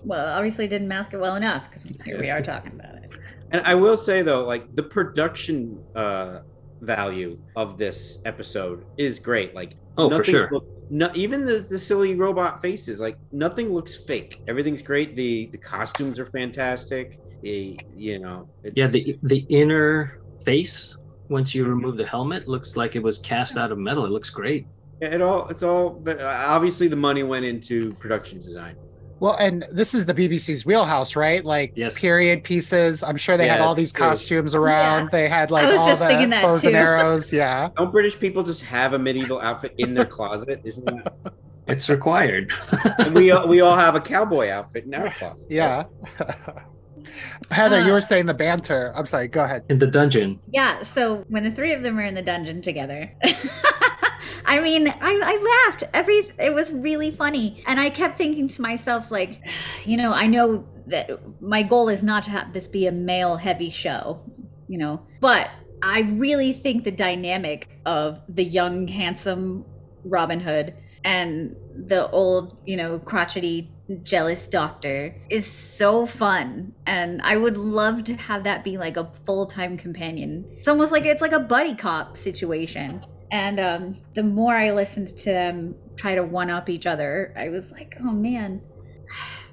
[0.04, 3.10] Well, obviously didn't mask it well enough because here we are talking about it.
[3.50, 6.40] And I will say though, like the production uh
[6.80, 9.54] value of this episode is great.
[9.54, 10.48] Like Oh, for sure.
[10.50, 14.42] look- no, even the, the silly robot faces, like nothing looks fake.
[14.48, 15.16] Everything's great.
[15.16, 17.20] The the costumes are fantastic.
[17.42, 22.76] The you know, it's, Yeah, the the inner face once you remove the helmet looks
[22.76, 24.04] like it was cast out of metal.
[24.04, 24.66] It looks great.
[25.00, 25.90] it all it's all.
[25.90, 28.76] But uh, obviously, the money went into production design.
[29.20, 31.44] Well, and this is the BBC's wheelhouse, right?
[31.44, 31.98] Like Yes.
[32.00, 33.02] period pieces.
[33.02, 34.06] I'm sure they had all these true.
[34.06, 35.04] costumes around.
[35.04, 35.08] Yeah.
[35.12, 37.32] They had like all just the thinking that bows and arrows.
[37.32, 37.68] Yeah.
[37.76, 40.60] Don't British people just have a medieval outfit in their closet?
[40.64, 41.14] Isn't that?
[41.66, 42.52] It's required.
[42.98, 45.46] And we all- we all have a cowboy outfit in our closet.
[45.50, 45.84] Yeah.
[47.50, 48.92] Heather, you Uh, were saying the banter.
[48.94, 49.28] I'm sorry.
[49.28, 49.62] Go ahead.
[49.70, 50.40] In the dungeon.
[50.50, 53.10] Yeah, so when the three of them are in the dungeon together,
[54.44, 55.84] I mean, I, I laughed.
[55.94, 59.40] Every it was really funny, and I kept thinking to myself, like,
[59.84, 63.70] you know, I know that my goal is not to have this be a male-heavy
[63.70, 64.20] show,
[64.68, 65.48] you know, but
[65.82, 69.64] I really think the dynamic of the young, handsome
[70.04, 73.70] Robin Hood and the old, you know, crotchety,
[74.02, 76.72] jealous doctor is so fun.
[76.86, 80.46] And I would love to have that be like a full time companion.
[80.58, 83.04] It's almost like it's like a buddy cop situation.
[83.30, 87.48] And um, the more I listened to them try to one up each other, I
[87.48, 88.60] was like, oh man,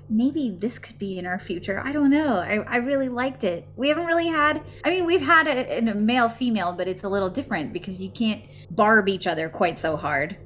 [0.09, 1.81] maybe this could be in our future.
[1.83, 2.35] I don't know.
[2.35, 3.67] I, I really liked it.
[3.75, 7.09] We haven't really had, I mean, we've had a, a male female, but it's a
[7.09, 10.37] little different because you can't barb each other quite so hard.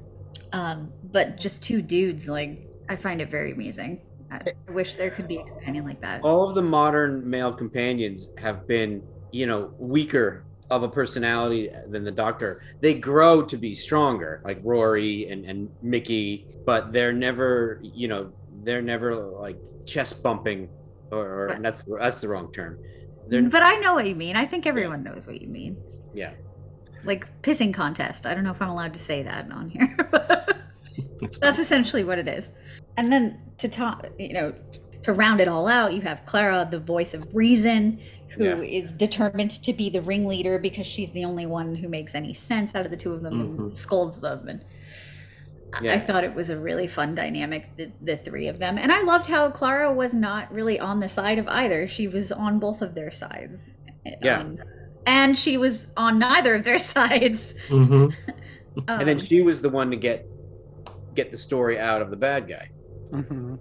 [0.53, 4.01] Um, but just two dudes, like, I find it very amusing.
[4.31, 6.23] I I wish there could be a companion like that.
[6.23, 12.03] all of the modern male companions have been, you know, weaker of a personality than
[12.03, 12.61] the Doctor.
[12.81, 18.31] They grow to be stronger, like Rory and, and Mickey, but they're never, you know,
[18.63, 20.69] they're never like chest bumping,
[21.11, 22.79] or, or that's that's the wrong term.
[23.27, 24.35] They're But I know what you mean.
[24.35, 25.77] I think everyone knows what you mean.
[26.13, 26.31] yeah.
[27.03, 28.25] Like pissing contest.
[28.25, 29.95] I don't know if I'm allowed to say that on here.
[31.39, 32.51] That's essentially what it is.
[32.97, 34.53] And then to top, you know,
[35.03, 38.01] to round it all out, you have Clara, the voice of reason,
[38.35, 38.97] who is Yeah.
[38.97, 42.85] determined to be the ringleader because she's the only one who makes any sense out
[42.85, 43.75] of the two of them and Mhm.
[43.75, 44.47] scolds them.
[44.49, 44.65] And
[45.73, 48.77] I- I thought it was a really fun dynamic, the, the three of them.
[48.77, 51.87] And I loved how Clara was not really on the side of either.
[51.87, 53.77] She was on both of their sides.
[54.21, 54.39] Yeah.
[54.41, 54.57] Um,
[55.05, 57.53] and she was on neither of their sides.
[57.69, 58.13] Mhm.
[58.87, 60.25] and then Um, she was the one to get
[61.15, 62.67] get the story out of the bad guy.
[63.11, 63.55] hmm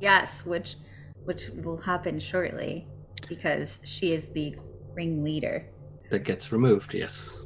[0.00, 0.76] Yes, which
[1.24, 2.89] which will happen shortly
[3.30, 4.54] because she is the
[4.94, 5.64] ringleader.
[6.10, 6.92] That gets removed.
[6.92, 7.42] Yes.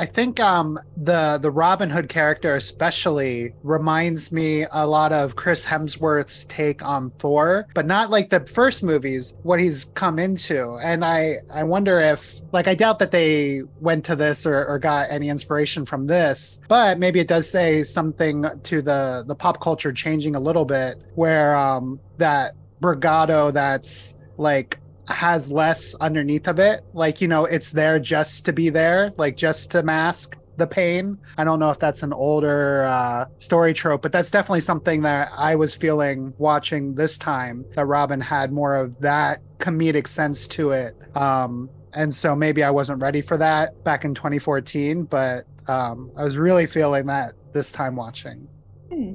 [0.00, 5.64] I think um, the the Robin Hood character especially reminds me a lot of Chris
[5.64, 9.36] Hemsworth's take on Thor, but not like the first movies.
[9.42, 14.04] What he's come into, and I I wonder if like I doubt that they went
[14.04, 18.44] to this or, or got any inspiration from this, but maybe it does say something
[18.62, 24.78] to the the pop culture changing a little bit, where um, that brigado that's like
[25.08, 26.84] has less underneath of it.
[26.92, 31.16] Like, you know, it's there just to be there, like just to mask the pain.
[31.38, 35.30] I don't know if that's an older uh, story trope, but that's definitely something that
[35.34, 40.72] I was feeling watching this time that Robin had more of that comedic sense to
[40.72, 40.96] it.
[41.16, 46.24] Um, and so maybe I wasn't ready for that back in 2014, but um, I
[46.24, 48.46] was really feeling that this time watching.
[48.92, 49.14] Hmm.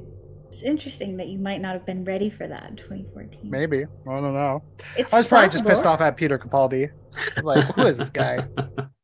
[0.54, 3.50] It's interesting that you might not have been ready for that in 2014.
[3.50, 3.84] Maybe.
[3.84, 3.86] I
[4.20, 4.62] don't know.
[4.96, 6.90] It's I was probably just pissed off at Peter Capaldi.
[7.42, 8.46] Like, who is this guy?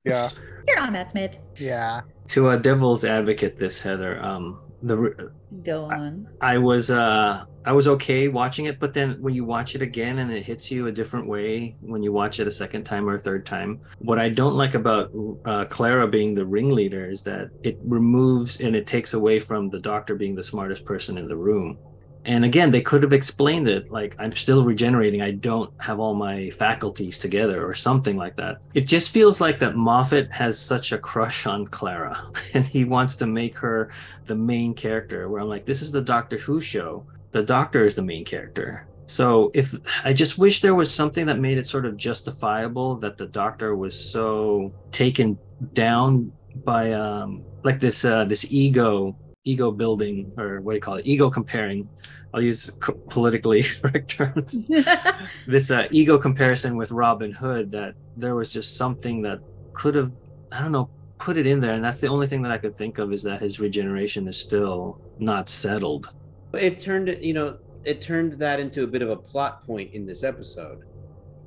[0.03, 0.31] Yeah.
[0.67, 1.37] You're on Matt Smith.
[1.57, 2.01] Yeah.
[2.29, 4.19] to a devil's advocate, this Heather.
[4.25, 5.31] Um, the
[5.65, 6.29] Go on.
[6.41, 10.19] I was uh I was okay watching it, but then when you watch it again
[10.19, 13.17] and it hits you a different way when you watch it a second time or
[13.17, 15.11] a third time, what I don't like about
[15.45, 19.79] uh, Clara being the ringleader is that it removes and it takes away from the
[19.79, 21.79] doctor being the smartest person in the room.
[22.25, 25.23] And again, they could have explained it like I'm still regenerating.
[25.23, 28.59] I don't have all my faculties together or something like that.
[28.75, 32.21] It just feels like that Moffat has such a crush on Clara
[32.55, 33.91] and he wants to make her
[34.27, 37.07] the main character where I'm like, this is the Doctor Who show.
[37.33, 38.87] The Doctor is the main character.
[39.07, 43.17] So if I just wish there was something that made it sort of justifiable that
[43.17, 45.37] the Doctor was so taken
[45.73, 46.33] down
[46.65, 51.07] by um like this uh this ego ego building or what do you call it
[51.07, 51.89] ego comparing
[52.35, 54.67] i'll use co- politically correct terms
[55.47, 59.41] this uh, ego comparison with Robin Hood that there was just something that
[59.73, 60.13] could have
[60.53, 62.77] I don't know put it in there, and that's the only thing that I could
[62.77, 66.11] think of is that his regeneration is still not settled.
[66.55, 70.07] It turned you know, it turned that into a bit of a plot point in
[70.07, 70.85] this episode.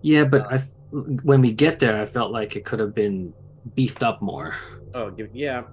[0.01, 0.59] Yeah, but I,
[0.91, 3.33] when we get there, I felt like it could have been
[3.75, 4.55] beefed up more.
[4.93, 5.63] Oh, yeah.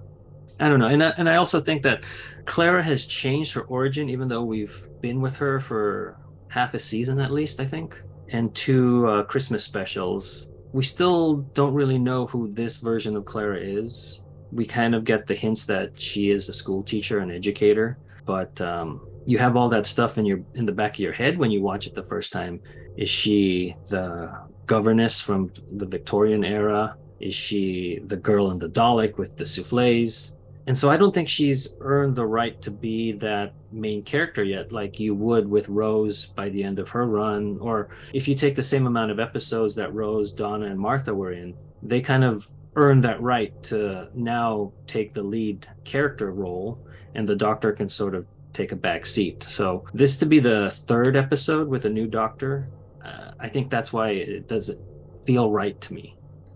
[0.61, 2.05] I don't know, and I, and I also think that
[2.45, 6.17] Clara has changed her origin, even though we've been with her for
[6.49, 10.49] half a season at least, I think, and two uh, Christmas specials.
[10.71, 14.23] We still don't really know who this version of Clara is.
[14.51, 18.61] We kind of get the hints that she is a school teacher and educator, but
[18.61, 21.49] um, you have all that stuff in your in the back of your head when
[21.49, 22.61] you watch it the first time.
[22.97, 24.31] Is she the
[24.67, 26.97] governess from the Victorian era?
[27.19, 30.33] Is she the girl in the Dalek with the souffles?
[30.71, 34.71] And so I don't think she's earned the right to be that main character yet,
[34.71, 37.57] like you would with Rose by the end of her run.
[37.59, 41.33] Or if you take the same amount of episodes that Rose, Donna, and Martha were
[41.33, 46.79] in, they kind of earned that right to now take the lead character role,
[47.15, 49.43] and the doctor can sort of take a back seat.
[49.43, 52.69] So this to be the third episode with a new doctor,
[53.03, 54.79] uh, I think that's why it doesn't
[55.25, 56.15] feel right to me.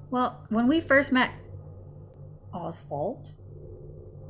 [0.10, 1.32] Well, when we first met
[2.54, 3.35] Oswald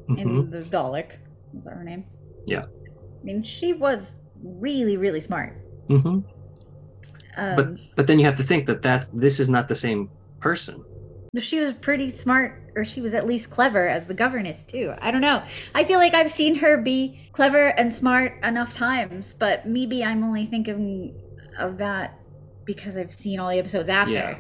[0.10, 0.18] Mhm.
[0.20, 1.18] in the Dalek,
[1.54, 2.06] was that her name?
[2.46, 2.66] Yeah.
[2.66, 5.58] I mean, she was really, really smart.
[5.90, 6.24] Mhm.
[7.38, 10.10] Um, But but then you have to think that that this is not the same
[10.40, 10.84] person.
[11.38, 14.94] she was pretty smart, or she was at least clever as the governess too.
[15.02, 15.44] I don't know.
[15.74, 20.24] I feel like I've seen her be clever and smart enough times, but maybe I'm
[20.24, 21.14] only thinking
[21.60, 22.18] of that
[22.64, 24.14] because I've seen all the episodes after.
[24.14, 24.38] Yeah.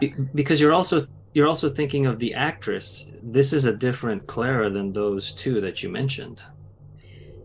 [0.00, 3.10] Be- because you're also you're also thinking of the actress.
[3.22, 6.42] This is a different Clara than those two that you mentioned.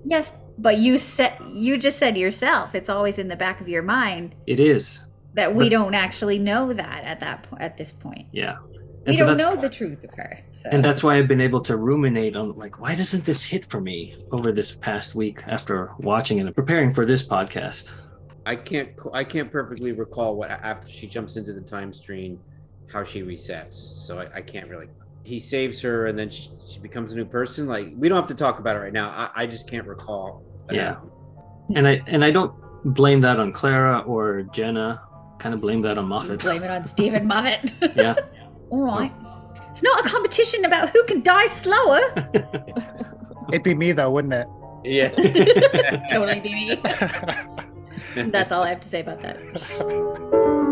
[0.06, 2.76] Yes, but you said you just said yourself.
[2.76, 5.04] It's always in the back of your mind It is.
[5.34, 8.28] that we But- don't actually know that at that po- at this point.
[8.32, 8.58] Yeah.
[9.06, 10.40] We so don't know the truth of her.
[10.54, 10.70] So.
[10.72, 13.82] and that's why I've been able to ruminate on like why doesn't this hit for
[13.82, 17.94] me over this past week after watching it and preparing for this podcast.
[18.46, 22.40] I can't I can't perfectly recall what after she jumps into the time stream
[22.94, 23.74] how she resets.
[23.74, 24.88] So I, I can't really.
[25.24, 27.66] He saves her and then she, she becomes a new person.
[27.68, 29.10] Like we don't have to talk about it right now.
[29.10, 30.44] I, I just can't recall.
[30.72, 30.96] Yeah.
[30.96, 31.12] happened.
[31.76, 32.54] And I and I don't
[32.86, 35.02] blame that on Clara or Jenna.
[35.40, 36.42] Kind of blame that on Moffat.
[36.42, 37.74] blame it on Steven Moffat.
[37.96, 38.16] Yeah.
[38.70, 39.12] All right.
[39.72, 42.02] It's not a competition about who can die slower.
[43.50, 44.48] It'd be me though, wouldn't it?
[44.84, 45.10] Yeah.
[46.10, 46.82] totally be me.
[48.32, 50.63] That's all I have to say about that.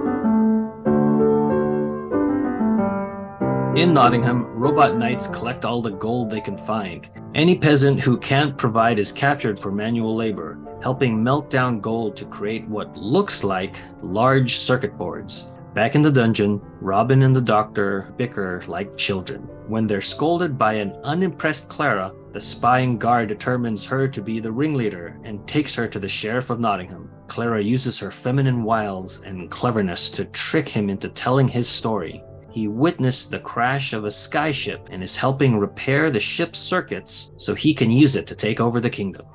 [3.76, 7.08] In Nottingham, robot knights collect all the gold they can find.
[7.34, 12.26] Any peasant who can't provide is captured for manual labor, helping melt down gold to
[12.26, 15.48] create what looks like large circuit boards.
[15.74, 19.44] Back in the dungeon, Robin and the doctor bicker like children.
[19.70, 24.52] When they're scolded by an unimpressed Clara, the spying guard determines her to be the
[24.52, 27.10] ringleader and takes her to the sheriff of Nottingham.
[27.30, 32.22] Clara uses her feminine wiles and cleverness to trick him into telling his story.
[32.52, 37.56] He witnessed the crash of a skyship and is helping repair the ship's circuits so
[37.56, 39.26] he can use it to take over the kingdom.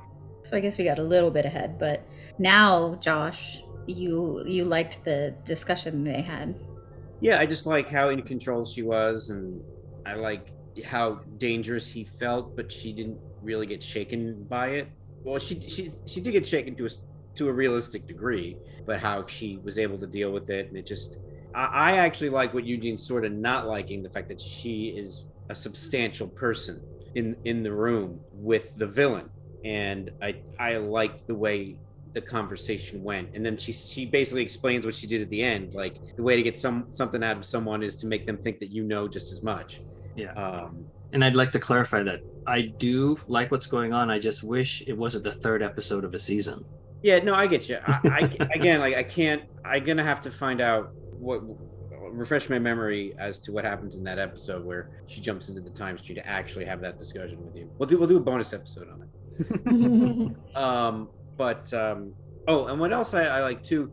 [0.43, 2.07] So I guess we got a little bit ahead, but
[2.39, 6.55] now, Josh, you you liked the discussion they had.
[7.19, 9.61] yeah, I just like how in control she was, and
[10.05, 10.53] I like
[10.85, 14.87] how dangerous he felt, but she didn't really get shaken by it.
[15.23, 16.89] Well, she she she did get shaken to a
[17.35, 20.85] to a realistic degree, but how she was able to deal with it, and it
[20.85, 21.19] just
[21.57, 25.25] I, I actually like what Eugene's sort of not liking the fact that she is
[25.49, 26.75] a substantial person
[27.15, 29.27] in in the room with the villain,
[29.65, 31.77] and I I liked the way
[32.13, 35.65] the conversation went and then she she basically explains what she did at the end
[35.75, 38.55] like the way to get some something out of someone is to make them think
[38.61, 39.81] that you know just as much
[40.15, 40.31] Yeah.
[40.33, 44.05] um And I'd like to clarify that I do like what's going on.
[44.09, 46.57] I just wish it wasn't the third episode of a season.
[47.03, 48.19] yeah no i get you I, I
[48.59, 49.41] again like i can't
[49.71, 50.83] i'm gonna have to find out
[51.19, 51.41] what
[52.11, 55.69] refresh my memory as to what happens in that episode where she jumps into the
[55.69, 57.69] time stream to actually have that discussion with you.
[57.77, 60.35] We'll do we'll do a bonus episode on it.
[60.55, 62.13] Um but um
[62.47, 63.91] oh and what else i, I like too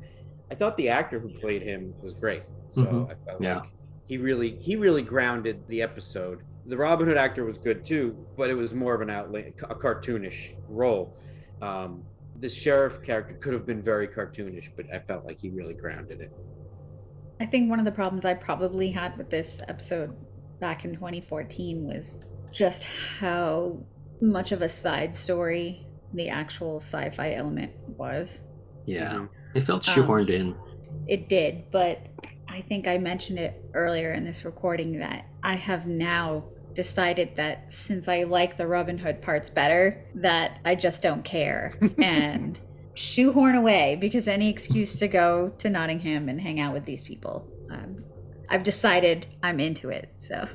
[0.50, 2.42] i thought the actor who played him was great.
[2.70, 3.10] So Mhm.
[3.10, 3.58] i felt Yeah.
[3.60, 3.70] like
[4.06, 6.38] he really he really grounded the episode.
[6.66, 9.74] The robin hood actor was good too but it was more of an outlay a
[9.74, 11.16] cartoonish role.
[11.60, 12.04] Um
[12.40, 16.20] the sheriff character could have been very cartoonish but i felt like he really grounded
[16.20, 16.32] it
[17.40, 20.16] I think one of the problems I probably had with this episode
[20.60, 22.06] back in 2014 was
[22.52, 22.84] just
[23.18, 23.78] how
[24.20, 28.42] much of a side story the actual sci-fi element was.
[28.86, 29.14] Yeah.
[29.14, 29.28] Mhm.
[29.54, 30.56] It felt Um, shoehorned in.
[31.06, 32.06] It did, but
[32.48, 36.44] I think I mentioned it earlier in this recording that I have now
[36.74, 41.72] decided that since I like the Robin Hood parts better, that I just don't care
[42.02, 42.58] and
[42.94, 47.46] shoehorn away because any excuse to go to Nottingham and hang out with these people.
[47.70, 48.04] Um,
[48.48, 50.14] I've decided I'm into it.
[50.20, 50.48] So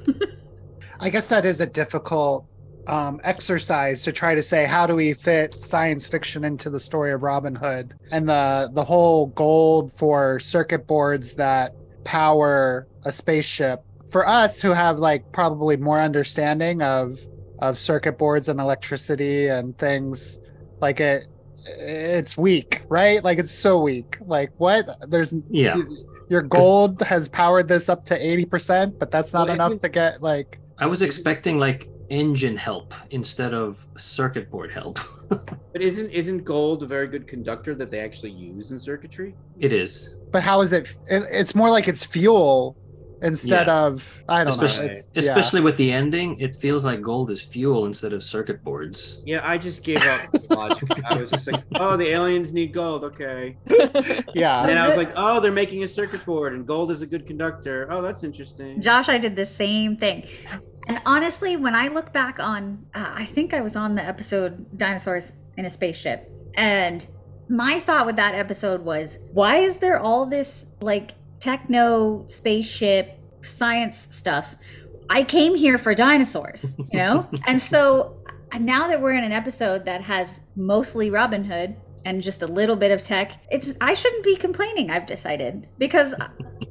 [0.99, 2.45] I guess that is a difficult
[2.87, 7.11] um, exercise to try to say how do we fit science fiction into the story
[7.11, 13.83] of Robin Hood and the the whole gold for circuit boards that power a spaceship.
[14.09, 17.19] For us who have like probably more understanding of
[17.59, 20.39] of circuit boards and electricity and things,
[20.81, 21.27] like it
[21.77, 23.23] it's weak, right?
[23.23, 24.17] Like it's so weak.
[24.25, 24.85] Like what?
[25.09, 25.77] There's Yeah.
[26.29, 29.81] your gold has powered this up to 80%, but that's not Well, I enough think-
[29.81, 34.99] to get like I was expecting like engine help instead of circuit board help.
[35.71, 39.35] But isn't isn't gold a very good conductor that they actually use in circuitry?
[39.59, 40.15] it is.
[40.31, 42.75] but how is it, it it's more like it's fuel
[43.21, 43.85] instead Yeah.
[43.85, 45.19] of i don't Especially, know it's, yeah.
[45.21, 49.21] especially with the ending, it feels like gold is fuel instead of circuit boards.
[49.25, 50.89] Yeah, I just gave up logic.
[51.05, 53.03] I was just like, oh, the aliens need gold.
[53.03, 53.57] Okay.
[54.33, 57.07] yeah And I was like, oh, they're making a circuit board, and gold is a
[57.07, 57.87] good conductor.
[57.89, 58.81] Oh, that's interesting.
[58.81, 60.27] Josh, I did the same thing.
[60.87, 64.65] And honestly, when I look back on, uh, I think I was on the episode
[64.77, 66.33] Dinosaurs in a Spaceship.
[66.55, 67.05] And
[67.47, 74.07] my thought with that episode was, why is there all this like techno spaceship science
[74.11, 74.55] stuff?
[75.09, 77.27] I came here for dinosaurs, you know?
[77.47, 78.19] and so
[78.57, 81.75] now that we're in an episode that has mostly Robin Hood
[82.05, 85.67] and just a little bit of tech, it's I shouldn't be complaining, I've decided.
[85.77, 86.13] Because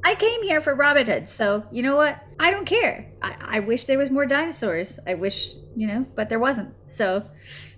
[0.04, 2.18] I came here for Robin Hood, so you know what?
[2.38, 3.10] I don't care.
[3.22, 4.92] I, I wish there was more dinosaurs.
[5.06, 6.74] I wish, you know, but there wasn't.
[6.88, 7.24] So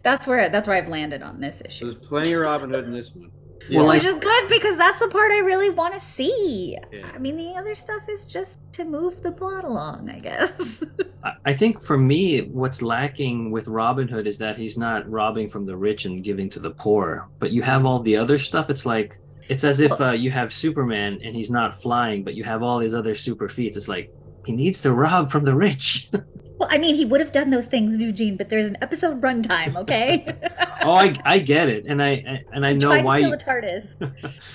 [0.02, 1.90] that's where that's where I've landed on this issue.
[1.90, 3.30] There's plenty of Robin Hood in this one.
[3.70, 6.76] Well, Which like is good because that's the part I really want to see.
[6.92, 7.10] Yeah.
[7.14, 10.82] I mean, the other stuff is just to move the plot along, I guess.
[11.24, 15.48] I- I think for me, what's lacking with Robin Hood is that he's not robbing
[15.48, 17.28] from the rich and giving to the poor.
[17.38, 18.70] But you have all the other stuff.
[18.70, 19.18] It's like
[19.48, 22.78] it's as if uh, you have Superman and he's not flying, but you have all
[22.78, 23.76] these other super feats.
[23.76, 24.12] It's like
[24.46, 26.10] he needs to rob from the rich.
[26.60, 29.76] well, I mean, he would have done those things, Eugene, but there's an episode runtime,
[29.76, 30.26] okay?
[30.82, 33.96] oh, I, I get it, and I I- and I know to why you TARDIS.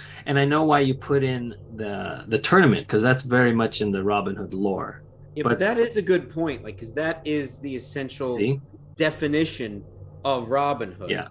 [0.28, 3.92] and I know why you put in the the tournament because that's very much in
[3.92, 5.02] the Robin Hood lore.
[5.36, 6.64] Yeah, but, But- that is a good point.
[6.64, 8.62] Like, because that is the essential See,
[8.98, 9.84] definition
[10.24, 11.10] of Robin Hood.
[11.10, 11.30] Yeah.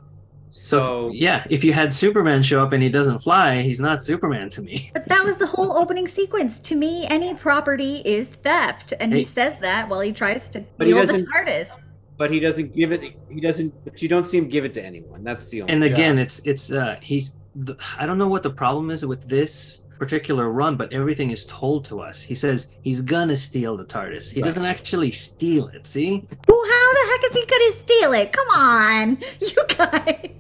[0.55, 4.03] So, So, yeah, if you had Superman show up and he doesn't fly, he's not
[4.03, 4.91] Superman to me.
[4.95, 6.59] But that was the whole opening sequence.
[6.71, 10.87] To me, any property is theft, and he says that while he tries to But
[10.87, 11.69] he the doesn't- TARDIS.
[12.17, 13.01] but he doesn't give it.
[13.29, 13.71] He doesn't.
[13.85, 15.25] But you don't see him give it to anyone.
[15.25, 15.73] That's the only.
[15.75, 15.91] and Yeah.
[15.91, 17.37] again it's it's uh he's
[17.67, 21.45] the, i don't know what the problem is with this particular run but everything is
[21.47, 24.49] told to us he says he's gonna steal the tardis he Right.
[24.49, 28.33] doesn't actually steal it see Well, how the heck is he gonna steal it?
[28.33, 30.31] Come on, you guys.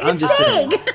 [0.00, 0.70] I'm It's just saying.
[0.70, 0.80] big.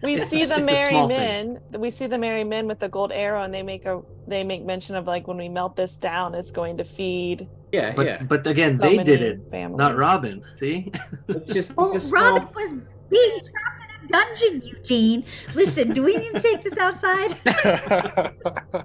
[0.00, 1.58] We It's see a- the merry small men.
[1.76, 4.64] We see the merry men with the gold arrow, and they make a they make
[4.64, 7.48] mention of like when we melt this down, it's going to feed.
[7.72, 8.22] yeah, but yeah.
[8.22, 9.76] but again so they did it families.
[9.76, 10.92] not robin see
[11.26, 12.38] It's just Well, it's a small.
[12.38, 13.77] Robin was being trapped in a
[14.08, 15.24] dungeon, Eugene.
[15.54, 17.38] Listen, do we need to take this outside?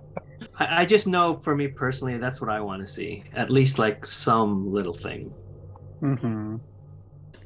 [0.60, 3.80] I, I just know for me personally that's what i want to see at least
[3.80, 5.34] like some little thing
[6.00, 6.58] hmm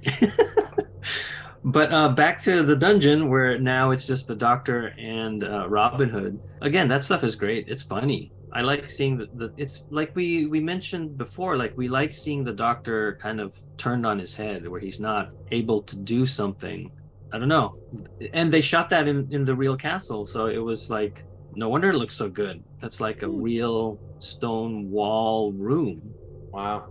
[1.64, 6.10] but uh, back to the dungeon where now it's just the doctor and uh, Robin
[6.10, 6.40] Hood.
[6.62, 7.68] Again, that stuff is great.
[7.68, 8.32] It's funny.
[8.54, 9.54] I like seeing the, the.
[9.58, 11.58] It's like we we mentioned before.
[11.58, 15.32] Like we like seeing the doctor kind of turned on his head, where he's not
[15.52, 16.92] able to do something.
[17.34, 17.76] I don't know.
[18.34, 21.24] And they shot that in in the real castle, so it was like
[21.56, 22.64] no wonder it looks so good.
[22.82, 23.42] That's like a Hmm.
[23.42, 26.02] real stone wall room.
[26.52, 26.86] Wow.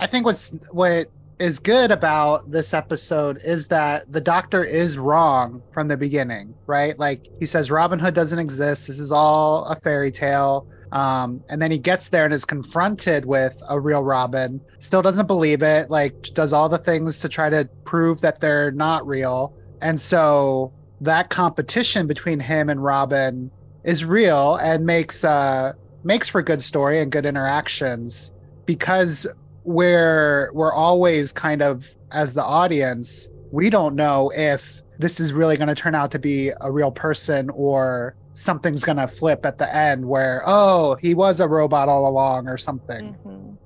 [0.00, 1.08] I think what's what
[1.40, 6.96] is good about this episode is that the doctor is wrong from the beginning, right?
[6.98, 8.86] Like he says Robin Hood doesn't exist.
[8.86, 10.68] This is all a fairy tale.
[10.92, 15.26] Um, and then he gets there and is confronted with a real Robin, still doesn't
[15.26, 19.52] believe it, like does all the things to try to prove that they're not real.
[19.84, 20.72] And so
[21.02, 23.50] that competition between him and Robin
[23.84, 25.74] is real and makes uh
[26.04, 28.32] makes for good story and good interactions
[28.64, 29.26] because
[29.64, 35.56] we're we're always kind of as the audience we don't know if this is really
[35.56, 39.58] going to turn out to be a real person or something's going to flip at
[39.58, 43.56] the end where oh he was a robot all along or something Mhm.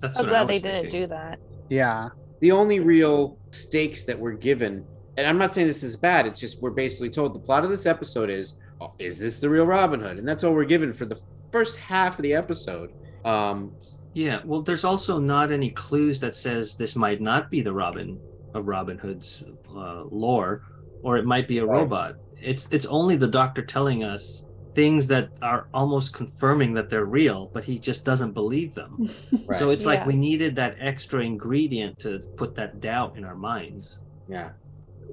[0.00, 1.38] That's So what I glad they was didn't do that.
[1.68, 2.08] yeah
[2.40, 4.84] The only real stakes that were given,
[5.18, 6.26] and I'm not saying this is bad.
[6.26, 9.50] It's just we're basically told the plot of this episode is: oh, is this the
[9.50, 10.18] real Robin Hood?
[10.18, 11.20] And that's all we're given for the
[11.52, 12.92] first half of the episode.
[13.24, 13.72] Um,
[14.14, 18.18] Yeah, well, there's also not any clues that says this might not be the Robin
[18.54, 19.44] of Robin Hood's
[19.76, 20.62] uh, lore,
[21.02, 21.78] or it might be a Right.
[21.80, 22.14] robot.
[22.40, 24.44] It's it's only the Doctor telling us
[24.74, 29.10] things that are almost confirming that they're real, but he just doesn't believe them.
[29.52, 34.00] So it's like we needed that extra ingredient to put that doubt in our minds.
[34.28, 34.50] Yeah.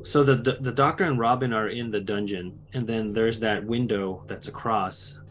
[0.03, 3.63] So the, the the Doctor and Robin are in the dungeon, and then there's that
[3.65, 5.21] window that's across,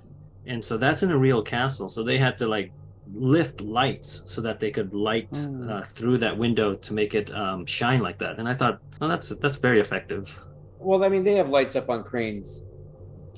[0.46, 1.88] and so that's in a real castle.
[1.88, 2.72] So they had to like
[3.12, 5.70] lift lights so that they could light Mm.
[5.70, 8.38] uh, through that window to make it um, shine like that.
[8.38, 10.42] And I thought, well, that's that's very effective.
[10.78, 12.62] Well, I mean, they have lights up on cranes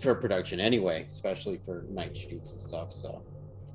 [0.00, 2.92] for production anyway, especially for night shoots and stuff.
[2.92, 3.22] So,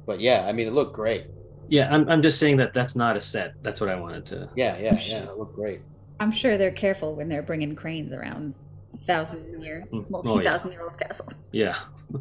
[0.06, 1.28] but yeah, I mean, it looked great.
[1.68, 3.54] Yeah, I'm I'm just saying that that's not a set.
[3.62, 4.50] That's what I wanted to.
[4.56, 5.82] Yeah, yeah, yeah, it looked great.
[6.22, 8.54] I'm sure they're careful when they're bringing cranes around
[9.08, 10.06] thousand year, Mm, oh, yeah.
[10.10, 11.34] multi thousand year old castles.
[11.52, 11.76] Yeah.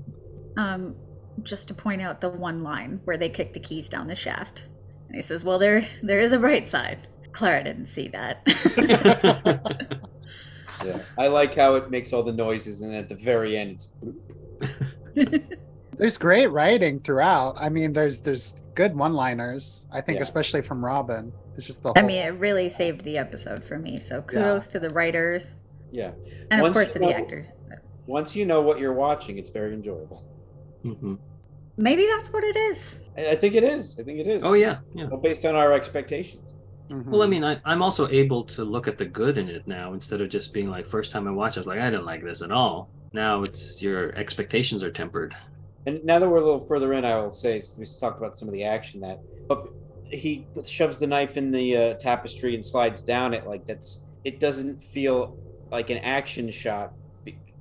[0.57, 0.96] Um,
[1.44, 4.64] just to point out the one line where they kick the keys down the shaft,
[5.07, 8.42] and he says, "Well, there there is a bright side." Clara didn't see that.
[10.84, 13.86] Yeah, I like how it makes all the noises, and at the very end,
[15.14, 15.46] it's.
[15.98, 17.55] There's great writing throughout.
[17.59, 19.86] I mean, there's there's good one-liners.
[19.92, 20.22] I think, Yeah.
[20.22, 21.32] especially from Robin.
[21.57, 21.98] It's just the whole.
[21.98, 23.98] I mean, it really saved the episode for me.
[23.98, 25.57] So kudos to the writers
[25.90, 26.12] yeah.
[26.51, 27.53] and of Once course you to the know- actors.
[28.07, 30.24] Once you know what you're watching, it's very enjoyable.
[30.84, 31.18] Mhm.
[31.76, 32.78] Maybe that's what it is.
[33.16, 33.96] I, I think it is.
[34.01, 34.42] I think it is.
[34.42, 35.07] Oh yeah, yeah.
[35.07, 36.42] Well, based on our expectations.
[36.88, 37.07] Mhm.
[37.07, 39.92] Well, I mean, I, I'm also able to look at the good in it now
[39.92, 42.24] instead of just being like, first time I watched, I was like, I didn't like
[42.24, 42.90] this at all.
[43.12, 45.36] Now it's your expectations are tempered.
[45.86, 48.48] And now that we're a little further in, I will say we talked about some
[48.48, 49.68] of the action that, but
[50.11, 54.06] he shoves the knife in the uh, tapestry and slides down it like that's.
[54.24, 55.38] It doesn't feel
[55.70, 56.92] like an action shot.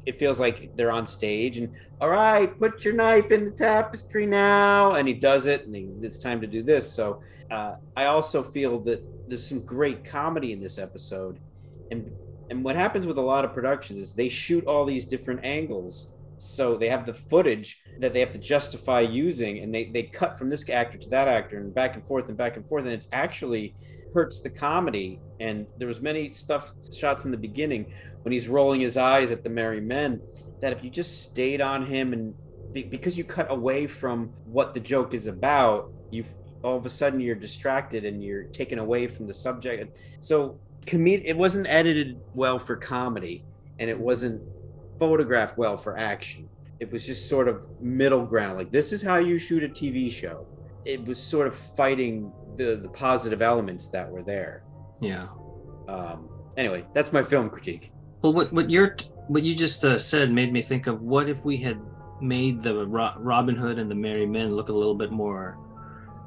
[0.06, 4.26] It feels like they're on stage and all right, put your knife in the tapestry
[4.26, 6.91] now, and he does it, and he, it's time to do this.
[6.91, 7.22] So
[7.52, 11.39] uh, I also feel that there's some great comedy in this episode,
[11.91, 12.12] and
[12.50, 16.10] and what happens with a lot of productions is they shoot all these different angles
[16.42, 20.38] so they have the footage that they have to justify using and they, they cut
[20.38, 22.94] from this actor to that actor and back and forth and back and forth and
[22.94, 23.76] it's actually
[24.14, 25.20] hurts the comedy.
[25.40, 29.44] And there was many stuff shots in the beginning when he's rolling his eyes at
[29.44, 30.22] the merry men
[30.62, 32.34] that if you just stayed on him and
[32.74, 36.24] be, because you cut away from what the joke is about you
[36.64, 39.98] all of a sudden you're distracted and you're taken away from the subject.
[40.20, 43.46] So comed- it wasn't edited well for comedy
[43.80, 44.42] and it wasn't
[45.00, 46.47] photographed well for action.
[46.80, 48.58] It was just sort of middle ground.
[48.58, 50.45] Like this is how you shoot a TV show.
[50.86, 54.64] It was sort of fighting the the positive elements that were there.
[55.02, 55.24] Yeah.
[55.88, 57.91] Um, anyway, that's my film critique.
[58.22, 58.95] Well, what what you're
[59.28, 61.80] what you just uh, said made me think of what if we had
[62.22, 65.58] made the Ro- Robin Hood and the Merry Men look a little bit more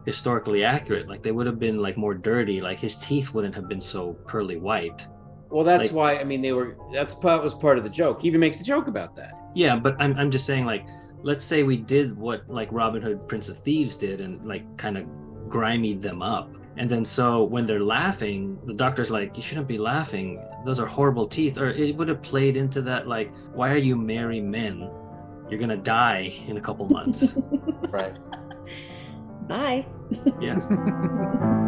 [0.06, 1.08] historically accurate.
[1.08, 2.60] Like they would have been like more dirty.
[2.60, 5.06] Like his teeth wouldn't have been so pearly white.
[5.52, 6.76] Well, that's Like- why I mean they were.
[6.92, 8.22] That's that was part of the joke.
[8.22, 9.32] He even makes the joke about that.
[9.54, 10.86] Yeah, but I'm I'm just saying like
[11.22, 14.96] let's say we did what like Robin Hood Prince of Thieves did and like kind
[14.98, 15.04] of
[15.48, 16.50] grimied them up.
[16.78, 20.42] And then so when they're laughing, the doctor's like, You shouldn't be laughing.
[20.64, 21.58] Those are horrible teeth.
[21.58, 24.88] Or it would have played into that like, why are you merry men?
[25.50, 27.36] You're gonna die in a couple months.
[27.90, 28.16] Right.
[29.48, 29.84] Bye.
[30.40, 30.56] yeah.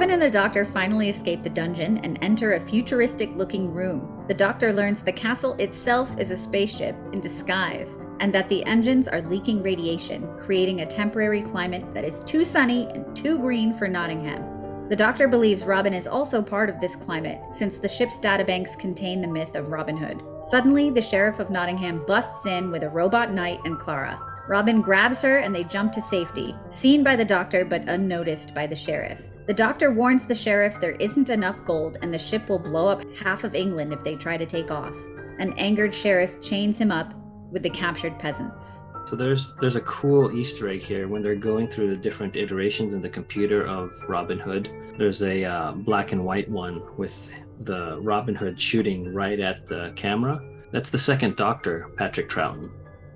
[0.00, 4.24] Robin and the Doctor finally escape the dungeon and enter a futuristic looking room.
[4.28, 9.08] The Doctor learns the castle itself is a spaceship in disguise and that the engines
[9.08, 13.88] are leaking radiation, creating a temporary climate that is too sunny and too green for
[13.88, 14.88] Nottingham.
[14.88, 19.20] The Doctor believes Robin is also part of this climate, since the ship's databanks contain
[19.20, 20.22] the myth of Robin Hood.
[20.48, 24.18] Suddenly, the Sheriff of Nottingham busts in with a robot knight and Clara.
[24.48, 28.66] Robin grabs her and they jump to safety, seen by the Doctor but unnoticed by
[28.66, 29.20] the Sheriff.
[29.50, 33.02] The Doctor warns the Sheriff there isn't enough gold and the ship will blow up
[33.16, 34.94] half of England if they try to take off.
[35.40, 37.14] An angered Sheriff chains him up
[37.50, 38.64] with the captured peasants.
[39.06, 42.94] So there's there's a cool Easter egg here when they're going through the different iterations
[42.94, 44.70] in the computer of Robin Hood.
[44.96, 47.28] There's a uh, black and white one with
[47.62, 50.40] the Robin Hood shooting right at the camera.
[50.70, 52.70] That's the second Doctor, Patrick Troughton.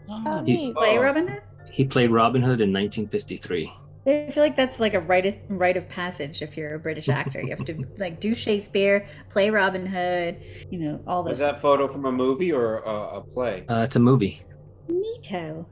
[0.09, 0.74] Oh, He- neat.
[0.74, 1.03] Play Oh.
[1.03, 1.43] Robin Hood?
[1.70, 3.72] He played Robin Hood in 1953.
[4.07, 7.09] I feel like that's like a rite of, rite of passage if you're a British
[7.21, 7.41] actor.
[7.41, 11.53] You have to like do Shakespeare, play Robin Hood, you know, all Was those.
[11.53, 13.65] that photo from a movie or a, a play?
[13.69, 14.43] Uh, it's a movie.
[14.91, 15.65] Neato.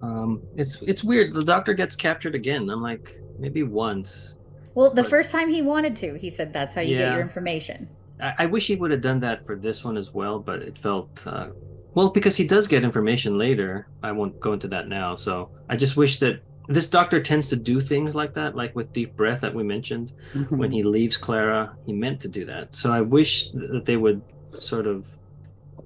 [0.00, 1.32] Um, it's it's weird.
[1.32, 2.68] The Doctor gets captured again.
[2.70, 4.36] I'm like maybe once.
[4.74, 7.20] Well, the But- first time he wanted to, he said that's how you get your
[7.20, 7.88] information.
[8.20, 10.78] I, I wish he would have done that for this one as well, but it
[10.78, 11.48] felt uh,
[11.94, 13.88] Well, because he does get information later.
[14.02, 15.14] I won't go into that now.
[15.16, 16.40] So I just wish that
[16.74, 20.12] this doctor tends to do things like that, like with deep breath that we mentioned.
[20.34, 20.56] Mm-hmm.
[20.56, 22.74] When he leaves Clara, he meant to do that.
[22.74, 25.08] So I wish that they would sort of.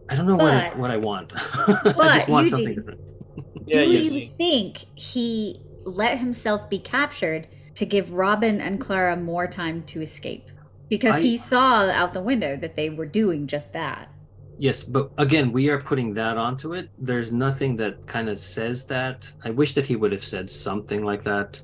[0.08, 1.32] I don't know what I, what I want.
[1.36, 3.00] I just want you something do- different.
[3.66, 4.28] Yeah, Do you you see.
[4.28, 10.46] think he let himself be captured to give Robin and Clara more time to escape?
[10.88, 14.08] Because I- he saw out the window that they were doing just that.
[14.58, 16.90] Yes, but again, we are putting that onto it.
[16.98, 19.30] There's nothing that kind of says that.
[19.44, 21.60] I wish that he would have said something like that.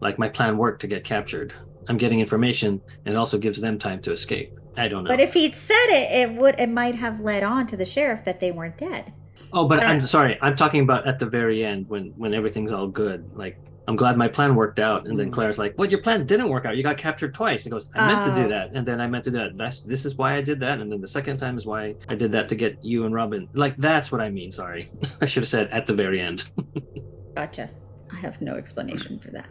[0.00, 1.54] Like my plan worked to get captured.
[1.88, 4.58] I'm getting information and it also gives them time to escape.
[4.76, 5.08] I don't know.
[5.08, 8.24] But if he'd said it, it would it might have led on to the sheriff
[8.24, 9.12] that they weren't dead.
[9.52, 10.36] oh, but I'm sorry.
[10.42, 13.30] I'm talking about at the very end when when everything's all good.
[13.34, 13.56] Like
[13.86, 15.06] I'm glad my plan worked out.
[15.06, 15.32] And then Mm.
[15.34, 16.76] Claire's like, "Well, your plan didn't work out.
[16.76, 18.42] You got captured twice." He goes, "I meant to Oh.
[18.44, 19.56] do that, and then I meant to do that.
[19.58, 22.14] That's this is why I did that, and then the second time is why I
[22.14, 23.46] did that to get you and Robin.
[23.52, 24.50] Like that's what I mean.
[24.52, 26.44] Sorry, I should have said at the very end.
[27.36, 27.68] Gotcha.
[28.12, 29.46] I have no explanation for that.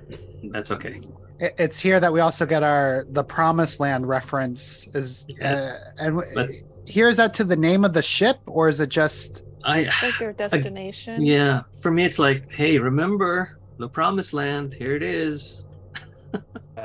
[0.52, 0.96] That's okay.
[1.40, 4.88] It's here that we also get our the Promised Land reference.
[4.94, 5.76] Is Yes.
[5.76, 6.50] uh, and But-
[6.88, 9.44] here is that to the name of the ship, or is it just?
[9.66, 11.26] I like their destination.
[11.26, 11.62] yeah.
[11.80, 14.74] For me, it's like, hey, remember the promised land?
[14.74, 15.66] Here it is.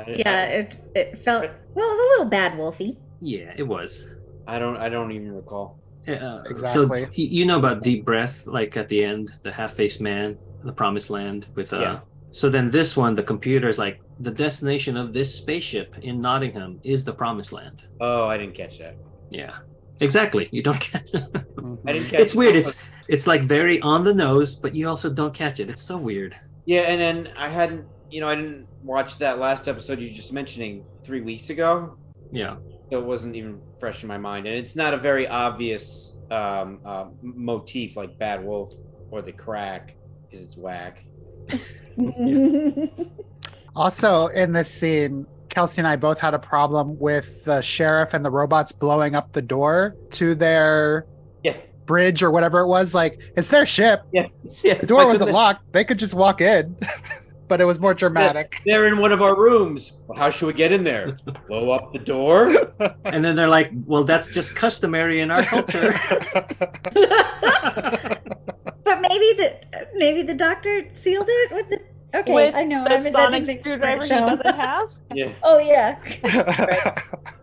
[0.07, 1.87] Yeah, it it felt well.
[1.87, 2.97] It was a little bad, Wolfie.
[3.21, 4.09] Yeah, it was.
[4.47, 4.77] I don't.
[4.77, 5.79] I don't even recall.
[6.07, 7.05] Yeah, Exactly.
[7.05, 11.09] So you know about deep breath, like at the end, the half-faced man, the promised
[11.09, 11.79] land with uh.
[11.79, 11.99] Yeah.
[12.31, 16.79] So then this one, the computer is like the destination of this spaceship in Nottingham
[16.83, 17.83] is the promised land.
[17.99, 18.95] Oh, I didn't catch that.
[19.31, 19.57] Yeah,
[19.99, 20.47] exactly.
[20.51, 21.09] You don't catch.
[21.85, 22.19] I didn't catch.
[22.19, 22.55] it's weird.
[22.55, 25.69] It's it's like very on the nose, but you also don't catch it.
[25.69, 26.35] It's so weird.
[26.69, 27.87] Yeah, and then I hadn't.
[28.11, 31.97] You know, I didn't watch that last episode you just mentioning three weeks ago.
[32.31, 32.57] Yeah.
[32.91, 36.79] so it wasn't even fresh in my mind and it's not a very obvious um,
[36.85, 38.71] uh, motif like bad wolf
[39.09, 39.95] or the crack
[40.29, 41.05] because it's whack
[43.75, 48.23] Also, in this scene, Kelsey and I both had a problem with the sheriff and
[48.23, 51.18] the robots blowing up the door to their yeah
[51.89, 52.93] bridge or whatever it was.
[52.93, 54.03] Like, it's their ship.
[54.13, 54.27] yeah,
[54.63, 55.73] yeah The door wasn't couldn't locked.
[55.73, 56.77] They could just walk in,
[57.49, 58.61] but it was more dramatic.
[58.63, 61.17] they- they're in one of our rooms well, how should we get in there
[61.47, 62.53] blow up the door
[63.05, 65.93] And then they're like, "Well, that's just customary in our culture."
[68.85, 69.47] but maybe the
[69.95, 71.81] maybe the doctor sealed it with the.
[72.13, 72.83] Okay, With I know.
[72.85, 74.89] the I'm sonic inventing screwdriver he doesn't have.
[75.13, 75.99] yeah Oh yeah.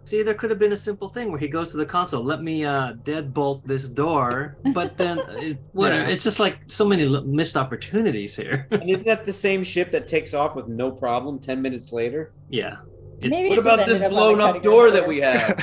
[0.05, 2.43] See, there could have been a simple thing where he goes to the console, let
[2.43, 6.03] me uh, deadbolt this door, but then it, whatever.
[6.03, 6.09] Yeah.
[6.15, 8.67] It's just like so many missed opportunities here.
[8.73, 12.33] and isn't that the same ship that takes off with no problem 10 minutes later
[12.51, 12.77] yeah.
[13.21, 15.21] It- Maybe what about this ended up on the blown up door room that we
[15.21, 15.57] have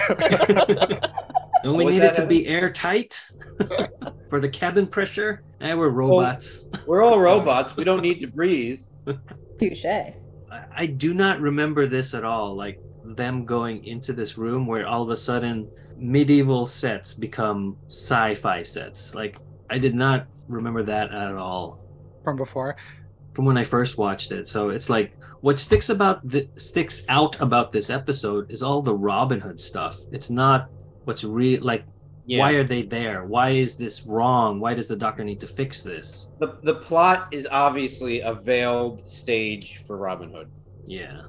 [1.64, 3.22] Don't we Was need it to a- be airtight
[4.30, 5.44] for the cabin pressure?
[5.62, 6.68] And we're robots.
[6.88, 8.82] we're all robots we don't need to breathe
[9.60, 9.86] Touche.
[9.86, 10.14] I,
[10.76, 12.56] I do not remember this at all.
[12.56, 18.64] Like them going into this room where all of a sudden medieval sets become sci-fi
[18.64, 19.14] sets.
[19.16, 19.38] Like
[19.70, 21.80] I did not remember that at all
[22.24, 22.76] From before.
[23.34, 24.48] from when I first watched it.
[24.48, 28.96] So it's like what sticks about the sticks out about this episode is all the
[28.96, 29.98] Robin Hood stuff.
[30.12, 30.70] It's not
[31.04, 31.84] what's real like
[32.26, 33.26] yeah why are they there?
[33.26, 34.60] Why is this wrong?
[34.60, 36.32] Why does the doctor need to fix this?
[36.40, 40.52] the, the plot is obviously a veiled stage for robin hood
[40.86, 41.22] Yeah.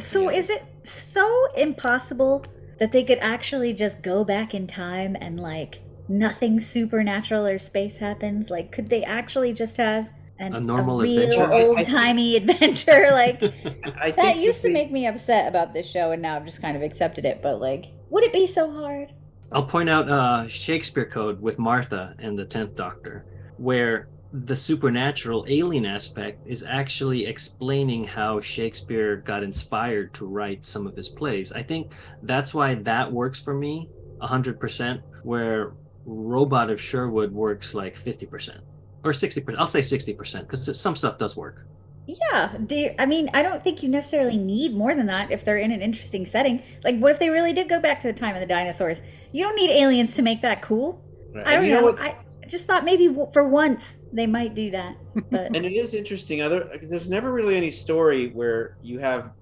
[0.00, 0.30] So Yeah.
[0.30, 2.46] is it so impossible
[2.78, 7.98] that they could actually just go back in time and like nothing supernatural or space
[7.98, 8.48] happens?
[8.48, 11.52] Like, could they actually just have an, A normal real adventure?
[11.52, 13.08] I- I old timey adventure?
[13.10, 13.40] Like
[13.84, 16.62] I that used to we- make me upset about this show, and now I've just
[16.62, 17.42] kind of accepted it.
[17.42, 19.12] But like, would it be so hard?
[19.52, 23.24] I'll point out uh, Shakespeare Code with Martha and the Tenth Doctor,
[23.56, 30.86] where the supernatural alien aspect is actually explaining how Shakespeare got inspired to write some
[30.86, 31.52] of his plays.
[31.52, 31.92] I think
[32.22, 33.88] that's why that works for me
[34.20, 35.74] hundred percent, where
[36.04, 38.60] Robot of Sherwood works like fifty percent
[39.04, 39.60] or sixty percent.
[39.60, 41.66] I'll say sixty percent because some stuff does work.
[42.06, 42.56] Yeah.
[42.66, 45.58] Do you, I mean, I don't think you necessarily need more than that if they're
[45.58, 46.62] in an interesting setting.
[46.84, 49.00] Like, what if they really did go back to the time of the dinosaurs?
[49.32, 51.02] You don't need aliens to make that cool.
[51.44, 51.82] I don't you know.
[51.82, 52.00] what?
[52.00, 53.82] I just thought maybe for once
[54.12, 54.96] they might do that.
[55.30, 59.32] But and it is interesting other uh, there's never really any story where you have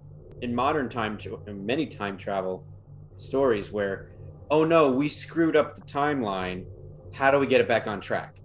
[0.40, 2.64] in modern time many time travel
[3.16, 4.10] stories where
[4.50, 6.64] oh no we screwed up the timeline
[7.12, 8.36] how do we get it back on track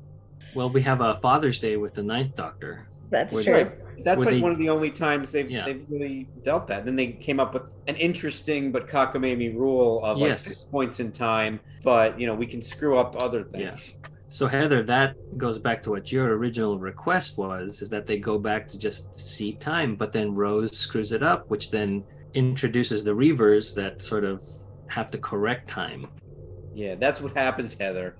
[0.54, 2.88] Well, we have a Father's Day with the Ninth Doctor.
[3.10, 3.72] that's Would- true.
[4.00, 5.66] Right that's like they- one of the only times they've, Yeah.
[5.66, 10.18] they've really dealt that then they came up with an interesting but cockamamie rule of
[10.18, 10.64] like Yes.
[10.72, 14.00] points in time but you know we can screw up other things
[14.32, 18.38] So Heather, that goes back to what your original request was, is that they go
[18.38, 22.04] back to just seed time, but then Rose screws it up, which then
[22.36, 24.46] introduces the Reapers that sort of
[24.86, 26.06] have to correct time.
[26.76, 28.18] Yeah, that's what happens, Heather.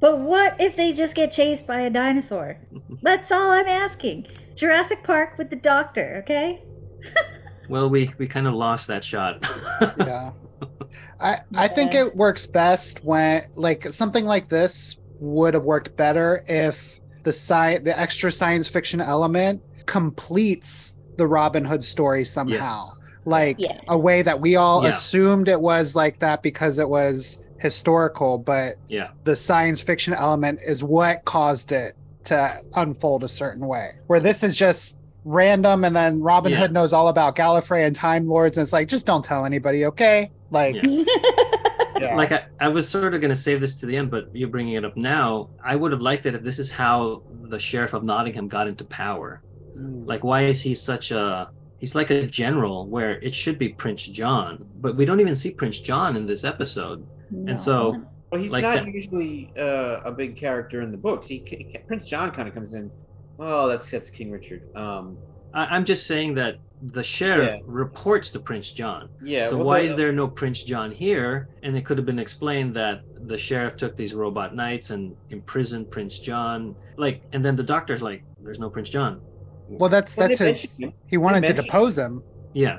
[0.00, 2.56] But what if they just get chased by a dinosaur?
[3.02, 4.28] That's all I'm asking.
[4.66, 6.62] Jurassic Park with the doctor, okay?
[7.68, 9.46] Well, we we kind of lost that shot.
[9.98, 10.32] yeah.
[11.20, 16.44] I I think it works best when like something like this would have worked better
[16.48, 22.84] if the sci the extra science fiction element completes the Robin Hood story somehow.
[22.84, 22.90] Yes.
[23.24, 23.80] Like Yeah.
[23.88, 24.90] a way that we all Yeah.
[24.90, 29.10] assumed it was like that because it was historical, but Yeah.
[29.24, 31.94] the science fiction element is what caused it
[32.24, 33.88] to unfold a certain way.
[34.06, 36.58] Where this is just random and then Robin Yeah.
[36.58, 39.84] Hood knows all about Gallifrey and Time Lords and it's like just don't tell anybody,
[39.86, 40.30] okay?
[40.50, 41.04] Like Yeah.
[42.00, 42.16] yeah.
[42.16, 44.48] like I, I was sort of going to save this to the end but you're
[44.48, 47.92] bringing it up now i would have liked it if this is how the sheriff
[47.92, 49.42] of nottingham got into power
[49.78, 50.04] Mm.
[50.06, 51.48] like why is he such a
[51.78, 55.50] he's like a general where it should be prince john but we don't even see
[55.52, 57.56] prince john in this episode No.
[57.56, 58.02] so-
[58.32, 61.26] Well, he's Like not that- usually uh, a big character in the books.
[61.26, 62.90] He, he Prince John kind of comes in.
[63.38, 64.62] Oh, that's that's King Richard.
[64.74, 65.18] Um,
[65.54, 67.60] I, i'm just saying that the sheriff Yeah.
[67.66, 69.50] reports to prince john yeah.
[69.50, 72.18] so well, why the- is there no prince john here and it could have been
[72.18, 77.54] explained that the sheriff took these robot knights and imprisoned prince john like and then
[77.54, 79.20] the doctor's like there's no prince john
[79.68, 82.22] well that's that's they his he wanted to depose him.
[82.54, 82.78] Yeah.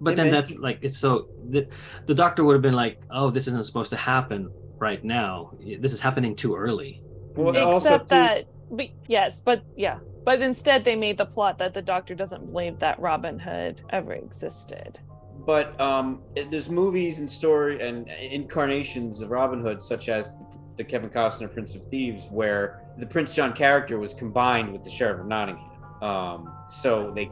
[0.00, 1.68] But They then that's like it's so the,
[2.06, 5.52] the doctor would have been like, "Oh, this isn't supposed to happen right now.
[5.80, 7.02] This is happening too early."
[7.36, 11.58] Well, also, Except too- that, but yes, but yeah, but instead they made the plot
[11.58, 14.98] that the Doctor doesn't believe that Robin Hood ever existed.
[15.46, 20.36] but um, it- there's movies and story and incarnations of Robin Hood, such as
[20.76, 24.90] the Kevin Costner Prince of Thieves, where the Prince John character was combined with the
[24.90, 25.70] Sheriff of Nottingham.
[26.02, 27.30] Um, so they,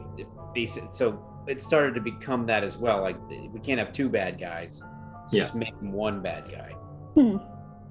[0.55, 3.01] it so it started to become that as well.
[3.01, 4.85] Like we can't have two bad guys, so
[5.37, 5.43] Yeah.
[5.43, 6.72] just make him one bad guy.
[7.15, 7.37] Hmm.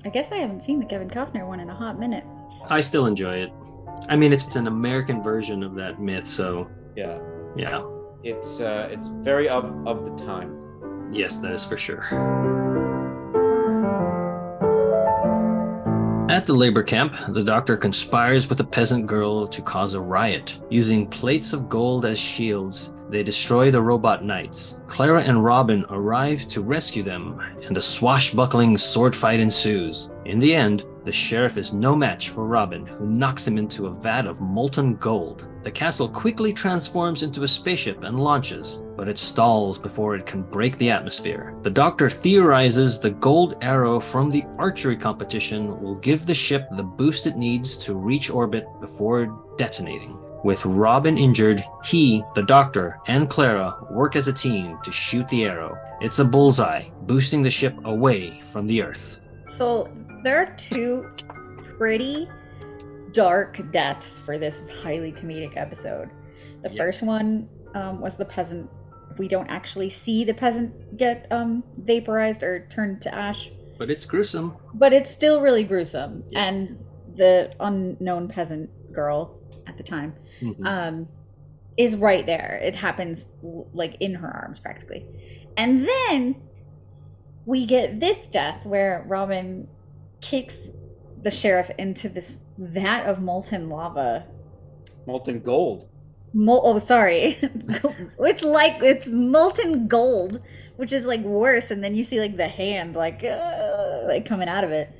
[0.04, 2.24] I guess I haven't seen the Kevin Costner one in a hot minute.
[2.68, 3.52] I still enjoy it.
[4.08, 7.18] I mean, it's an American version of that myth, so Yeah,
[7.56, 7.82] yeah.
[8.24, 10.58] it's uh, it's very of of the time.
[11.12, 12.02] Yes, that is for sure.
[16.28, 20.58] At the labor camp, the doctor conspires with a peasant girl to cause a riot.
[20.70, 24.78] Using plates of gold as shields, they destroy the robot knights.
[24.86, 30.10] Clara and Robin arrive to rescue them, and a swashbuckling sword fight ensues.
[30.24, 33.90] In the end, the sheriff is no match for Robin, who knocks him into a
[33.90, 35.46] vat of molten gold.
[35.62, 40.42] The castle quickly transforms into a spaceship and launches, but it stalls before it can
[40.42, 41.54] break the atmosphere.
[41.62, 46.82] The doctor theorizes the gold arrow from the archery competition will give the ship the
[46.82, 50.18] boost it needs to reach orbit before detonating.
[50.44, 55.44] With Robin injured, he, the doctor, and Clara work as a team to shoot the
[55.44, 55.78] arrow.
[56.00, 59.20] It's a bullseye, boosting the ship away from the Earth.
[59.48, 59.88] So
[60.24, 61.08] there are two
[61.78, 62.28] pretty
[63.12, 66.10] dark deaths for this highly comedic episode.
[66.62, 66.76] The Yeah.
[66.76, 68.68] first one um, was the peasant.
[69.18, 74.04] We don't actually see the peasant get um, vaporized or turned to ash, But it's
[74.06, 74.56] gruesome.
[74.74, 76.24] but it's still really gruesome.
[76.30, 76.44] Yeah.
[76.46, 76.78] And
[77.16, 79.38] the unknown peasant girl
[79.72, 80.66] at the time Mhm.
[80.66, 81.08] um,
[81.76, 82.60] is right there.
[82.62, 83.24] It happens
[83.72, 85.04] like in her arms practically.
[85.56, 86.36] And then
[87.46, 89.66] we get this death where Robin
[90.20, 90.56] kicks
[91.22, 94.26] the sheriff into this vat of molten lava.
[95.06, 95.88] Molten gold.
[96.34, 97.38] Mol- oh, sorry.
[98.20, 100.40] it's like it's molten gold,
[100.76, 101.70] which is like worse.
[101.70, 104.90] And then you see like the hand like uh, like coming out of it.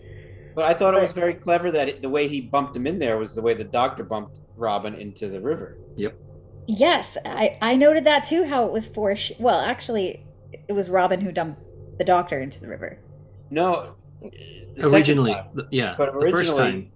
[0.55, 2.99] But I thought it was very clever that it, the way he bumped him in
[2.99, 5.79] there was the way the doctor bumped Robin into the river.
[5.97, 6.17] Yep.
[6.67, 8.45] Yes, I I noted that too.
[8.45, 10.25] How it was for well, actually,
[10.69, 11.61] it was Robin who dumped
[11.99, 12.99] the doctor into the river.
[13.51, 16.93] No, the Originally, time, th- yeah, but the first originally time.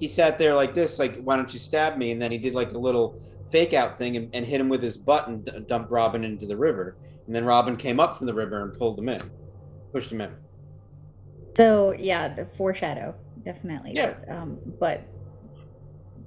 [0.00, 2.54] he sat there like this, like "Why don't you stab me?" And then he did
[2.54, 5.52] like a little fake out thing and, and hit him with his butt and d-
[5.66, 6.96] dumped Robin into the river.
[7.26, 9.20] And then Robin came up from the river and pulled him in,
[9.92, 10.34] pushed him in.
[11.60, 13.92] So yeah, the foreshadow definitely.
[13.94, 14.14] Yeah.
[14.28, 15.02] Um, but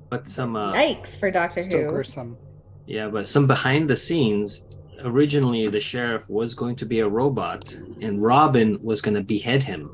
[0.09, 1.89] But some uh, yikes for Doctor Still Who.
[1.89, 2.37] gruesome.
[2.85, 4.67] Yeah, but some behind the scenes.
[5.03, 9.63] Originally, the sheriff was going to be a robot, and Robin was going to behead
[9.63, 9.89] him.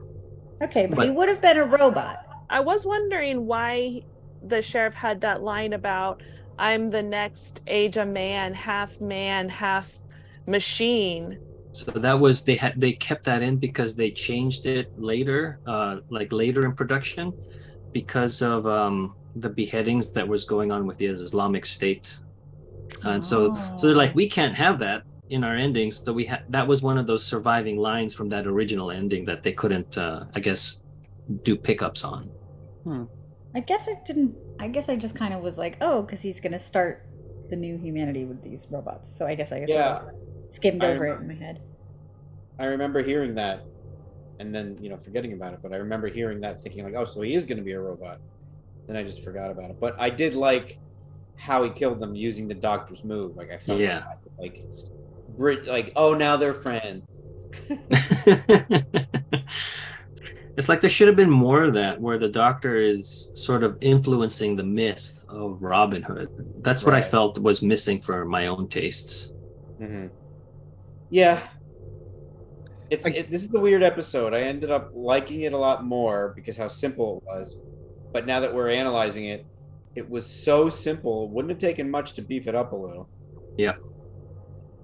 [0.62, 2.18] Okay, but, But- he would have been a robot.
[2.50, 4.04] I was wondering why
[4.44, 6.22] the sheriff had that line about
[6.58, 10.02] I'm the next age of man, half man, half
[10.46, 11.40] machine.
[11.80, 15.98] So that was they had they kept that in because they changed it later, uh,
[16.10, 17.36] like later in production.
[17.94, 22.20] because of um, the beheadings that was going on with the Islamic State,
[23.04, 26.02] and so so they're like, we can't have that in our endings.
[26.06, 29.44] So we had that was one of those surviving lines from that original ending that
[29.44, 30.82] they couldn't, uh, I guess,
[31.44, 32.32] do pickups on.
[33.56, 34.38] I guess I didn't.
[34.60, 37.08] I guess I just kind of was like, oh, because he's gonna start
[37.50, 39.16] the new humanity with these robots.
[39.16, 40.00] So I guess I guess Yeah.
[40.00, 40.00] I
[40.52, 41.62] skimmed over it in my head.
[42.60, 43.64] I remember hearing that,
[44.40, 45.60] and then you know forgetting about it.
[45.64, 47.80] But I remember hearing that, thinking like, oh, so he is going to be a
[47.80, 48.20] robot.
[48.88, 49.80] Then I just forgot about it.
[49.80, 50.78] But I did like
[51.38, 53.38] how he killed them using the doctor's move.
[53.38, 54.04] Like I felt Yeah.
[54.38, 54.64] like
[55.38, 57.06] Brit, like oh now they're friends.
[60.58, 63.78] it's like there should have been more of that where the doctor is sort of
[63.82, 66.30] influencing the myth of Robin Hood.
[66.62, 69.32] That's what I felt was missing for my own tastes.
[69.80, 70.08] Mm-hmm.
[71.10, 71.42] Yeah.
[72.90, 74.34] It's Like- it, this is a weird episode.
[74.34, 77.56] I ended up liking it a lot more because how simple it was.
[78.12, 79.46] But now that we're analyzing it,
[79.96, 81.26] it was so simple.
[81.26, 83.08] It wouldn't have taken much to beef it up a little.
[83.58, 83.74] Yeah.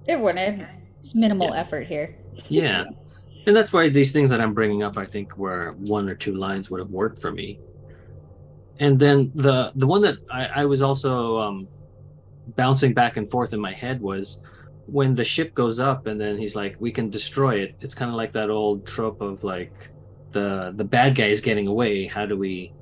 [0.06, 0.62] It wouldn't.
[1.00, 1.60] It's minimal Yeah.
[1.60, 2.16] effort here.
[2.48, 2.84] Yeah.
[3.46, 6.34] And that's why these things that I'm bringing up, I think, where one or two
[6.34, 7.58] lines would have worked for me.
[8.78, 11.68] And then the the one that I, I was also um,
[12.56, 14.38] bouncing back and forth in my head was
[14.86, 18.10] when the ship goes up and then he's like, "We can destroy it." It's kind
[18.10, 19.90] of like that old trope of like
[20.32, 22.06] the the bad guy is getting away.
[22.06, 22.72] How do we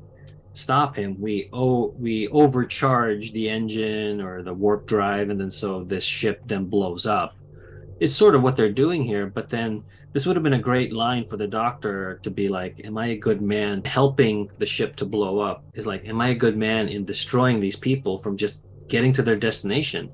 [0.53, 1.21] stop him?
[1.21, 6.43] We oh we overcharge the engine or the warp drive, and then so this ship
[6.47, 7.37] then blows up.
[8.01, 9.85] It's sort of what they're doing here, but then
[10.15, 13.09] this would have been a great line for the doctor to be like, Am I
[13.09, 15.65] a good man helping the ship to blow up?
[15.75, 19.23] Is like, Am I a good man in destroying these people from just getting to
[19.23, 20.11] their destination?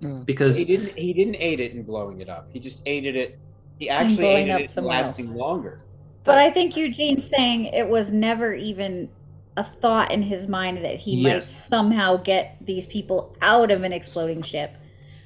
[0.00, 0.24] Mm.
[0.24, 2.48] Because He didn't he didn't aid it in blowing it up.
[2.52, 3.38] He just aided it.
[3.78, 5.06] He actually blowing aided up it in someone else.
[5.06, 5.82] lasting longer.
[6.24, 9.08] But I think Eugene's saying it was never even
[9.56, 13.92] a thought in his mind that he might somehow get these people out of an
[13.92, 14.74] exploding ship.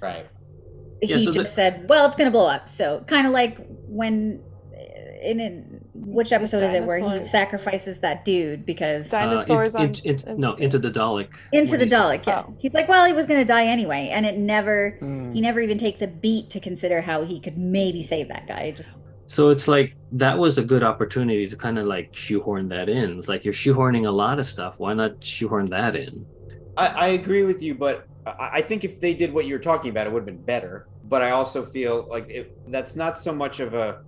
[0.00, 0.26] Right.
[1.02, 3.32] Yeah, he so just the- said, "Well, it's going to blow up." So kind of
[3.32, 4.40] like when
[5.22, 9.74] in, in which episode is it where he sacrifices that dude because uh, in- Dinosaurs
[9.76, 11.28] on in- in- s- no, into the Dalek.
[11.52, 12.26] into the Dalek.
[12.26, 12.54] Yeah, Oh.
[12.58, 14.98] he's like, "Well, he was going to die anyway," and it never.
[15.00, 15.34] Mm.
[15.34, 18.62] He never even takes a beat to consider how he could maybe save that guy.
[18.62, 22.68] It just So it's like that was a good opportunity to kind of like shoehorn
[22.70, 23.18] that in.
[23.18, 24.74] It's like you're shoehorning a lot of stuff.
[24.78, 26.26] Why not shoehorn that in?
[26.76, 29.90] I, I agree with you, but I, I think if they did what you're talking
[29.90, 30.88] about, it would have been better.
[31.08, 34.00] But I also feel like it, that's not so much of a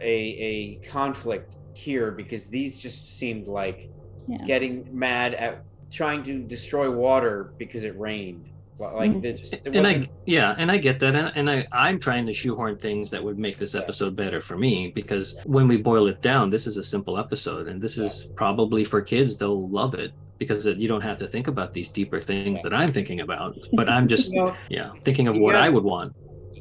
[0.00, 3.90] a, a a conflict here because these just seemed like
[4.28, 4.38] Yeah.
[4.46, 8.44] getting mad at trying to destroy water because it rained.
[8.78, 9.22] Well, Like Mhm.
[9.22, 12.32] they just and I yeah, and I get that, and, and I I'm trying to
[12.32, 16.20] shoehorn things that would make this episode better for me because when we boil it
[16.22, 18.12] down, this is a simple episode, and this is
[18.42, 19.36] probably for kids.
[19.36, 22.92] They'll love it because you don't have to think about these deeper things that I'm
[22.92, 23.56] thinking about.
[23.78, 26.08] But I'm just you know, yeah thinking of what got- I would want.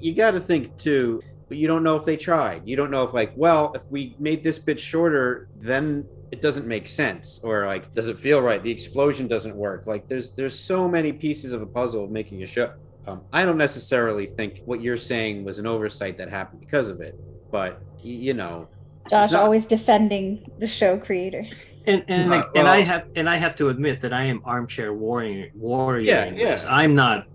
[0.06, 1.22] you got to think too
[1.52, 4.16] but you don't know if they tried you don't know if like well if we
[4.20, 8.64] made this bit shorter then it doesn't make sense or like does it feel right
[8.64, 12.42] the explosion doesn't work like there's there's so many pieces of a puzzle of making
[12.42, 12.72] a show
[13.06, 17.02] um, i don't necessarily think what you're saying was an oversight that happened because of
[17.02, 17.20] it
[17.52, 18.66] but you know
[19.10, 21.52] Josh not- always defending the show creators.
[21.88, 24.40] And and Right, like, and I have and I have to admit that I am
[24.46, 26.02] armchair warrior warrior.
[26.02, 26.64] Yeah, yeah.
[26.70, 27.26] I'm not.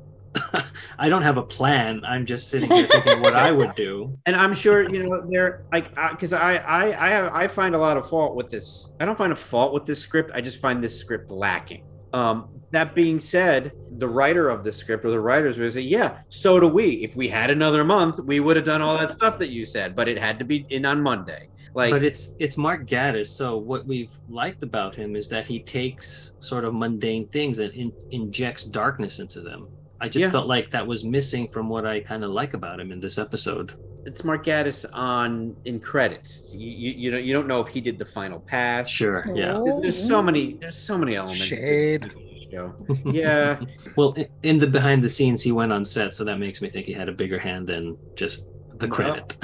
[0.98, 2.04] I don't have a plan.
[2.04, 4.16] I'm just sitting here thinking what I would do.
[4.26, 7.78] and i'm sure you know they're like because I, I i have i find a
[7.78, 10.60] lot of fault with this i don't find a fault with this script i just
[10.60, 15.20] find this script lacking um that being said the writer of the script or the
[15.20, 18.66] writers would say yeah so do we if we had another month we would have
[18.66, 21.48] done all that stuff that you said but it had to be in on monday
[21.74, 23.26] like but it's it's Mark Gatiss.
[23.26, 27.70] So what we've liked about him is that he takes sort of mundane things and
[27.74, 29.68] in, injects darkness into them.
[30.00, 30.30] I just Yeah.
[30.30, 33.18] felt like that was missing from what I kind of like about him in this
[33.18, 33.72] episode.
[34.08, 37.80] it's mark gatiss on in credits you, you you don't you don't know if he
[37.80, 39.24] did the final pass Sure.
[39.34, 39.54] Yeah.
[39.56, 39.64] Oh.
[39.64, 42.12] There's- there's so many there's so many elements Shade.
[43.04, 43.58] yeah
[43.96, 46.68] well, i- in the behind the scenes, he went on set, so that makes me
[46.68, 48.46] think he had a bigger hand than just
[48.78, 48.96] the Well.
[48.96, 49.36] credit.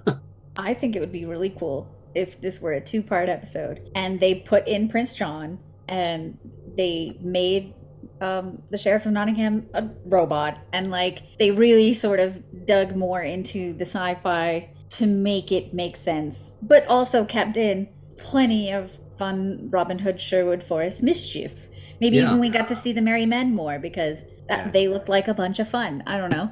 [0.56, 4.18] I think it would be really cool if this were a two part episode and
[4.18, 6.38] they put in Prince John and
[6.76, 7.74] they made
[8.20, 13.22] um, the Sheriff of Nottingham a robot and like they really sort of dug more
[13.22, 17.88] into the sci fi to make it make sense, but also kept in
[18.18, 21.68] plenty of fun Robin Hood Sherwood Forest mischief.
[22.00, 22.26] Maybe Yeah.
[22.26, 24.70] even we got to see the Merry Men more because that, Yeah.
[24.70, 26.02] they looked like a bunch of fun.
[26.06, 26.50] I don't know.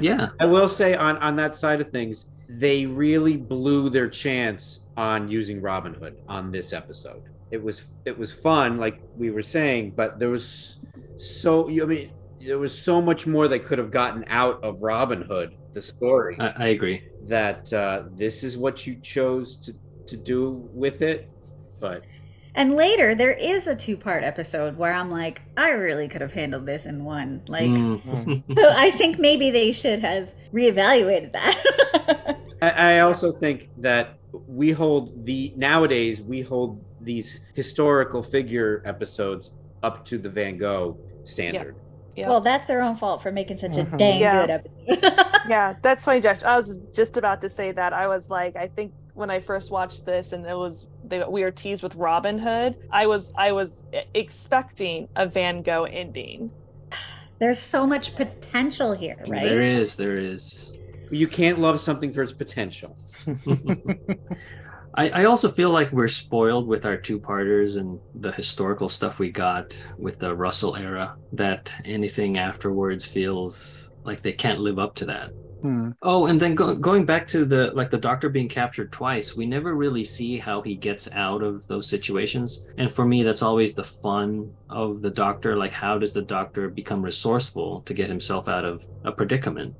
[0.00, 0.28] yeah.
[0.38, 5.28] I will say on on that side of things, they really blew their chance on
[5.28, 7.22] using Robin Hood on this episode.
[7.50, 10.80] It was it was fun, like we were saying, but there was
[11.16, 12.10] so I mean
[12.46, 16.36] there was so much more that could have gotten out of Robin Hood, the story.
[16.38, 17.02] I, I agree.
[17.26, 19.74] that uh, this is what you chose to
[20.06, 21.28] to do with it,
[21.80, 22.02] but
[22.54, 26.32] And later, there is a two part episode where I'm like, I really could have
[26.32, 27.42] handled this in one.
[27.46, 28.42] Like, Mm.
[28.58, 32.38] so I think maybe they should have reevaluated that.
[32.62, 39.50] I, I also think that we hold the nowadays we hold these historical figure episodes
[39.82, 41.76] up to the Van Gogh standard.
[42.16, 42.28] Yeah.
[42.28, 43.96] Well, that's their own fault for making such a Mhm.
[43.98, 44.40] dang Yeah.
[44.46, 45.24] good episode.
[45.48, 46.42] yeah, that's funny, Josh.
[46.42, 47.92] I was just about to say that.
[47.92, 51.42] I was like, I think when I first watched this and it was they, we
[51.44, 53.84] were teased with Robin Hood, I was I was
[54.14, 56.50] expecting a Van Gogh ending.
[57.38, 59.44] There's so much potential here, right?
[59.44, 60.72] There is, there is.
[61.12, 62.96] You can't love something for its potential.
[64.98, 69.20] I, I also feel like we're spoiled with our two parters and the historical stuff
[69.20, 74.96] we got with the Russell era, that anything afterwards feels like they can't live up
[74.96, 75.30] to that.
[75.62, 75.90] Hmm.
[76.02, 79.46] Oh, and then go, going back to the like the doctor being captured twice, we
[79.46, 82.66] never really see how he gets out of those situations.
[82.76, 85.56] And for me, that's always the fun of the doctor.
[85.56, 89.76] Like, how does the doctor become resourceful to get himself out of a predicament?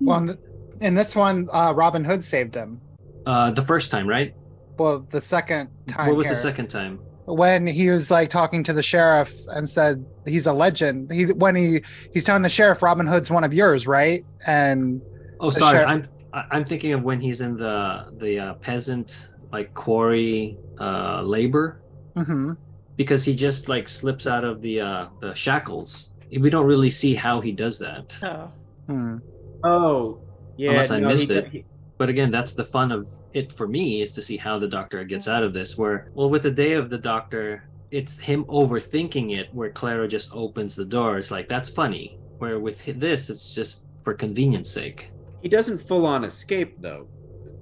[0.00, 0.38] Well, in, th-
[0.80, 2.80] in this one, uh, Robin Hood saved him.
[3.26, 4.34] Uh, the first time, right?
[4.78, 6.08] Well, the second time.
[6.08, 7.00] what was here, the second time?
[7.26, 11.10] When he was like talking to the sheriff and said he's a legend.
[11.12, 14.24] He when he he's telling the sheriff Robin Hood's one of yours, right?
[14.46, 15.00] And
[15.40, 15.76] Oh, sorry.
[15.78, 20.58] sheriff- I'm I- I'm thinking of when he's in the the uh, peasant like quarry
[20.80, 21.80] uh, labor
[22.16, 22.56] mhm.
[22.96, 26.10] because he just like slips out of the uh, the shackles.
[26.38, 28.16] We don't really see how he does that.
[28.22, 28.50] Oh.
[28.88, 29.16] Hmm.
[29.62, 30.18] Oh,
[30.56, 30.72] yeah.
[30.72, 31.48] Unless I no, missed he- it.
[31.50, 31.64] he-
[31.96, 35.04] But again, that's the fun of it for me is to see how the doctor
[35.04, 35.78] gets out of this.
[35.78, 39.48] Where well, with the day of the doctor, it's him overthinking it.
[39.52, 41.18] Where Clara just opens the door.
[41.18, 42.18] It's like that's funny.
[42.38, 45.12] Where with this, it's just for convenience sake.
[45.42, 47.06] He doesn't full on escape though.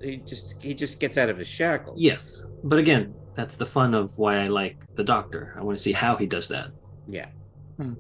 [0.01, 2.01] He just he just gets out of his shackles.
[2.01, 5.55] Yes, but again, that's the fun of why I like the doctor.
[5.59, 6.71] I want to see how he does that.
[7.07, 7.27] Yeah.
[7.77, 7.95] Hmm.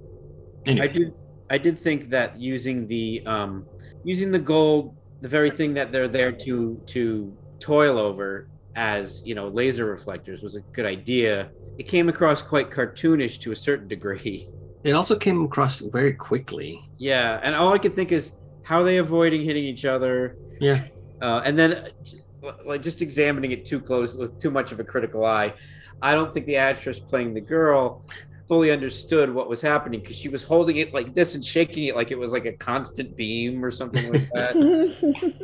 [0.66, 1.14] Anyway, I did
[1.51, 3.66] I did think that using the um
[4.05, 9.35] using the gold, the very thing that they're there to to toil over as, you
[9.35, 11.51] know, laser reflectors was a good idea.
[11.79, 14.49] It came across quite cartoonish to a certain degree.
[14.85, 16.81] it also came across very quickly.
[16.99, 18.33] Yeah, and all I could think is
[18.64, 20.37] how are they avoiding hitting each other?
[20.61, 20.85] Yeah.
[21.20, 21.73] Uh, and then,
[22.43, 25.55] uh, like, just examining it too close with too much of a critical eye,
[26.01, 28.05] I don't think the actress playing the girl
[28.53, 31.97] fully understood what was happening because she was holding it like this and shaking it
[31.97, 34.55] like it was like a constant beam or something like that.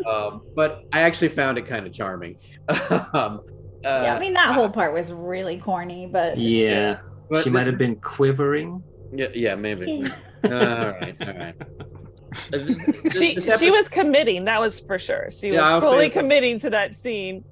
[0.06, 2.36] um, but I actually found it kind of charming.
[2.68, 3.40] um,
[3.82, 6.98] uh, yeah, I mean that whole part was really corny, but Yeah,
[7.30, 8.84] but she might have been quivering.
[9.10, 10.04] Yeah, yeah, maybe.
[10.44, 11.54] all right, all right.
[11.58, 15.28] Uh, th- th- She she was committing, that was for sure.
[15.30, 17.42] She Yeah, I was was fully committing to that scene,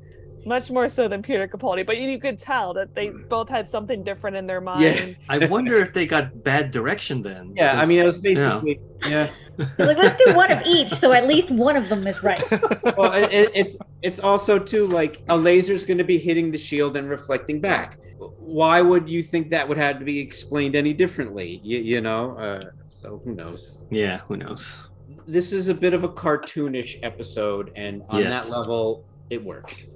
[0.46, 1.84] much more so than Peter Capaldi.
[1.84, 4.82] But you could tell that they both had something different in their mind.
[4.82, 5.14] Yeah.
[5.28, 7.52] I wonder if they got bad direction then.
[7.56, 9.28] Yeah, I mean, it was basically yeah.
[9.78, 12.42] like let's do one of each, so at least one of them is right.
[12.96, 16.58] well, it, it, it's it's also too like a laser's going to be hitting the
[16.58, 17.98] shield and reflecting back.
[18.18, 21.60] Why would you think that would have to be explained any differently?
[21.62, 23.78] You, you know, uh, so who knows?
[23.90, 24.86] yeah, who knows?
[25.26, 28.48] This is a bit of a cartoonish episode, and on Yes.
[28.48, 29.86] that level, it works.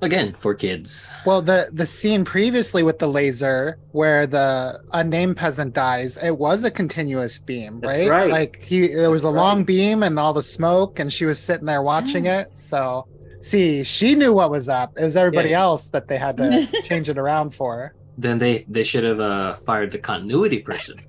[0.00, 1.10] Again, for kids.
[1.26, 6.62] Well, the the scene previously with the laser where the unnamed peasant dies, it was
[6.62, 8.08] a continuous beam, That's right?
[8.08, 8.30] right.
[8.30, 9.66] Like he, it was a long right.
[9.66, 12.56] beam and all the smoke, and she was sitting there watching it.
[12.56, 13.08] So,
[13.40, 14.92] see, she knew what was up.
[14.96, 15.62] It was everybody Yeah.
[15.62, 17.92] else that they had to change it around for.
[18.16, 20.96] Then they they should have uh, fired the continuity person.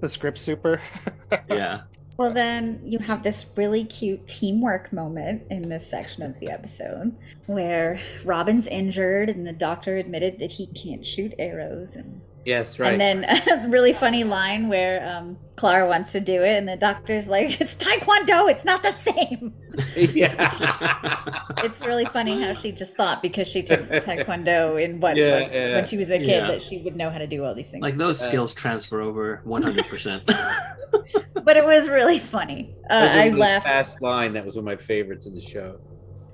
[0.00, 0.80] The script super.
[1.48, 1.82] yeah.
[2.18, 7.16] Well, then you have this really cute teamwork moment in this section of the episode
[7.46, 11.96] where Robin's injured and the doctor admitted that he can't shoot arrows.
[11.96, 12.92] And, Yes, right.
[12.92, 13.24] and then
[13.64, 17.60] a really funny line where um, Clara wants to do it and the doctor's like,
[17.60, 19.54] it's Taekwondo, it's not the same.
[19.96, 21.22] yeah.
[21.58, 25.52] It's really funny how she just thought because she took Taekwondo in what, Yeah, like,
[25.52, 25.74] yeah.
[25.76, 26.46] when she was a kid Yeah.
[26.48, 27.82] that she would know how to do all these things.
[27.82, 30.24] like those Uh, skills transfer over 100%.
[31.44, 32.74] but it was really funny.
[32.90, 33.66] Uh, That was a I laughed.
[33.66, 34.32] Fast line.
[34.32, 35.78] That was one of my favorites in the show.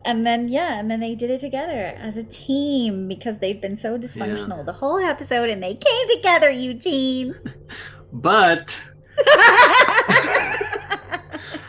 [0.09, 3.77] And then yeah, and then they did it together as a team because they'd been
[3.77, 7.35] so dysfunctional the whole episode, and they came together, Eugene.
[8.15, 8.83] but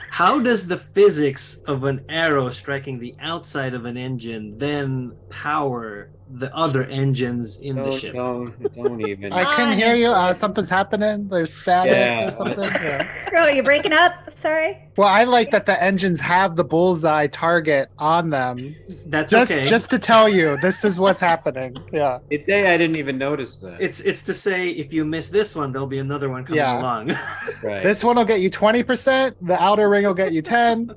[0.10, 6.10] how does the physics of an arrow striking the outside of an engine then power
[6.32, 8.14] the other engines in the Don't, ship.
[8.14, 9.34] don't, don't even.
[9.42, 10.08] I can't hear you.
[10.08, 11.28] Uh, something's happening.
[11.28, 12.28] There's static Yeah.
[12.28, 12.60] or something.
[12.80, 13.30] Yeah.
[13.32, 14.14] Girl, you're breaking up.
[14.42, 14.78] Sorry.
[14.96, 18.76] Well, I like that the engines have the bullseye target on them.
[19.08, 19.66] That's Just, okay.
[19.66, 21.76] just to tell you, this is what's happening.
[21.92, 22.20] Yeah.
[22.30, 23.82] Today I didn't even notice that.
[23.82, 26.80] it's it's to say if you miss this one, there'll be another one coming Yeah.
[26.80, 27.12] along.
[27.64, 27.84] right.
[27.84, 29.36] This one will get you 20%.
[29.42, 30.92] The outer ring will get you 10.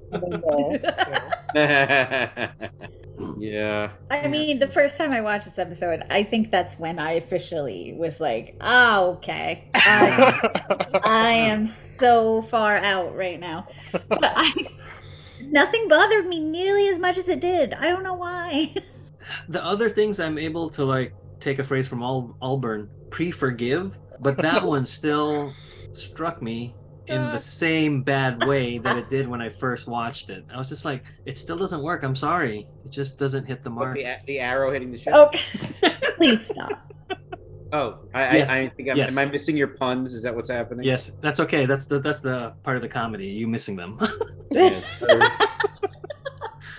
[3.19, 3.91] And then the- yeah.
[4.11, 7.95] I mean, the first time I watched this episode, I think that's when I officially
[7.97, 14.53] was like, "Ah, okay, I, I am so far out right now." But I,
[15.41, 17.75] nothing bothered me nearly as much as it did.
[17.75, 18.75] I don't know why.
[19.49, 24.37] the other things I'm able to like take a phrase from Al- Auburn, pre-forgive, but
[24.39, 25.59] that one still
[25.93, 26.77] struck me
[27.13, 30.45] in the same bad way that it did when I first watched it.
[30.53, 32.03] I was just like, it still doesn't work.
[32.05, 32.67] I'm sorry.
[32.85, 33.95] It just doesn't hit the mark.
[33.95, 35.15] the, the arrow hitting the ship?
[35.15, 35.41] Okay,
[36.17, 36.89] please stop.
[37.73, 38.51] Oh, I, Yes.
[38.51, 39.13] I, I think I'm, Yes.
[39.17, 40.13] am I missing your puns?
[40.13, 40.85] Is that what's happening?
[40.85, 41.65] Yes, that's okay.
[41.65, 43.27] That's the that's the part of the comedy.
[43.29, 43.99] You missing them.
[44.55, 44.83] Yeah,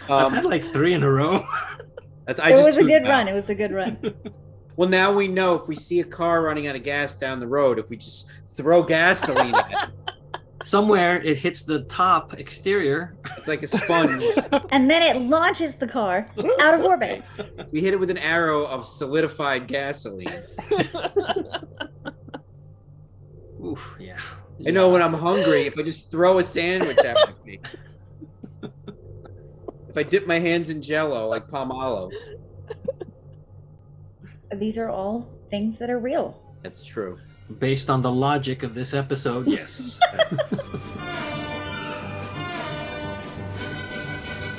[0.09, 1.43] I've had um, like three in a row.
[2.27, 3.09] that's, I it just was a good out.
[3.09, 3.27] run.
[3.27, 3.97] It was a good run.
[4.75, 7.47] Well, now we know if we see a car running out of gas down the
[7.47, 9.89] road, if we just throw gasoline at it,
[10.63, 13.15] Somewhere it hits the top exterior.
[13.37, 14.23] it's like a sponge.
[14.71, 16.27] And then it launches the car
[16.59, 17.23] out of orbit.
[17.71, 20.27] we hit it with an arrow of solidified gasoline.
[23.63, 24.19] Oof, yeah.
[24.65, 27.59] I know when I'm hungry, if I just throw a sandwich at me.
[29.89, 32.11] If I dip my hands in jello like Palmolive.
[34.55, 36.42] These are all things that are real.
[36.63, 37.17] That's true.
[37.59, 39.99] Based on the logic of this episode, yes.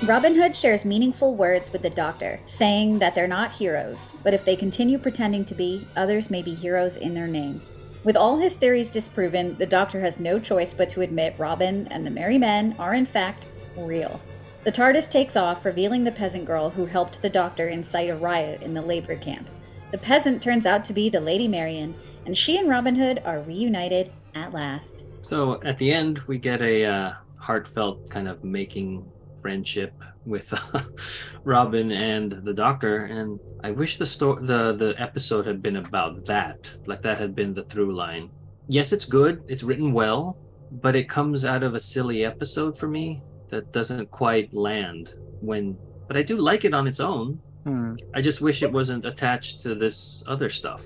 [0.07, 4.45] Robin Hood shares meaningful words with the Doctor, saying that they're not heroes, but if
[4.45, 7.63] they continue pretending to be, others may be heroes in their name.
[8.05, 12.05] With all his theories disproven, the Doctor has no choice but to admit Robin and
[12.05, 13.47] the Merry Men are in fact
[13.79, 14.21] real.
[14.65, 18.61] The TARDIS takes off, revealing the peasant girl who helped the Doctor incite a riot
[18.61, 19.49] in the labor camp.
[19.95, 21.95] The peasant turns out to be the Lady Marian,
[22.27, 25.05] and she and Robin Hood are reunited at last.
[25.23, 29.09] So at the end, we get a uh, heartfelt kind of making
[29.41, 29.95] friendship
[30.27, 30.83] with uh,
[31.45, 36.27] Robin and the Doctor, and I wish the sto- the the episode had been about
[36.27, 38.31] that, like that had been the through line.
[38.67, 40.37] Yes, it's good, it's written well,
[40.73, 45.79] but it comes out of a silly episode for me that doesn't quite land when.
[46.09, 47.41] But I do like it on its own.
[47.65, 47.95] Hmm.
[48.15, 50.85] I just wish it wasn't attached to this other stuff.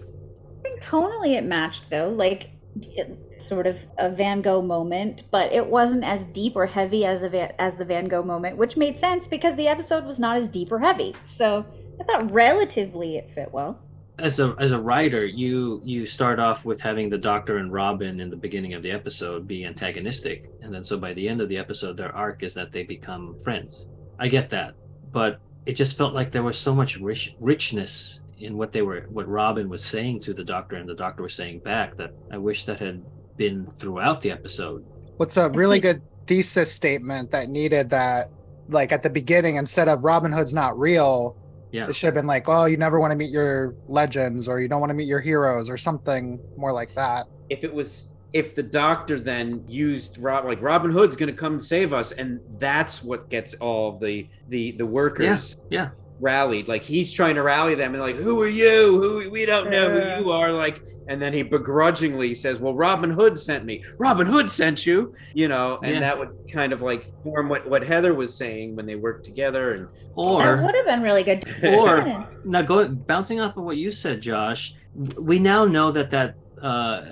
[0.61, 2.51] I think tonally it matched though, like
[2.81, 7.22] it, sort of a Van Gogh moment, but it wasn't as deep or heavy as
[7.22, 10.49] a as the Van Gogh moment, which made sense because the episode was not as
[10.49, 11.14] deep or heavy.
[11.24, 11.64] So
[12.01, 13.81] I thought relatively it fit well.
[14.18, 18.18] as a as a writer you you start off with having the doctor and robin
[18.20, 21.49] in the beginning of the episode be antagonistic and then so by the end of
[21.49, 23.87] the episode their arc is that they become friends
[24.18, 24.74] i get that
[25.12, 29.06] but it just felt like there was so much rich, richness in what they were
[29.10, 32.38] what robin was saying to the doctor and the doctor was saying back that i
[32.38, 33.04] wish that had
[33.36, 34.84] been throughout the episode
[35.18, 38.30] What's a really good thesis statement that needed that,
[38.68, 41.36] like at the beginning, instead of Robin Hood's not real,
[41.72, 44.60] yeah it should have been like, oh, you never want to meet your legends or
[44.60, 47.26] you don't want to meet your heroes or something more like that.
[47.50, 51.93] If it was if the doctor then used Rob like Robin Hood's gonna come save
[51.93, 56.68] us, and that's what gets all of the the the workers yeah rallied.
[56.68, 59.01] Like he's trying to rally them and like, who are you?
[59.01, 60.53] Who we don't know who you are.
[60.53, 63.83] Like, and then he begrudgingly says, "Well, Robin Hood sent me.
[63.99, 66.01] Robin Hood sent you." You know, and Yeah.
[66.01, 69.72] that would kind of like form what what Heather was saying when they worked together.
[69.74, 71.45] And that or would have been really good.
[71.64, 74.74] Or- now going bouncing off of what you said josh
[75.16, 77.03] we now know that that uh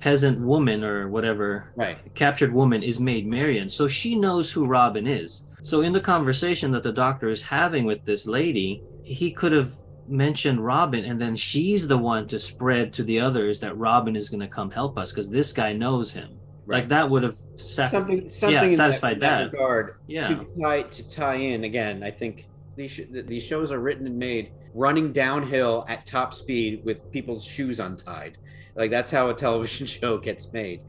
[0.00, 5.06] peasant woman or whatever right, captured woman is maid marian so she knows who robin
[5.06, 9.52] is so in the conversation that the doctor is having with this lady he could
[9.52, 9.74] have
[10.08, 14.28] mentioned robin and then she's the one to spread to the others that robin is
[14.28, 16.30] going to come help us because this guy knows him
[16.66, 16.78] right.
[16.78, 19.52] like that would have sat- something something yeah, in that- satisfied in that, that.
[19.52, 19.96] regard.
[20.06, 24.06] yeah to tie to tie in again i think these sh- these shows are written
[24.06, 28.38] and made running downhill at top speed with people's shoes untied
[28.80, 30.80] like that's how a television show gets made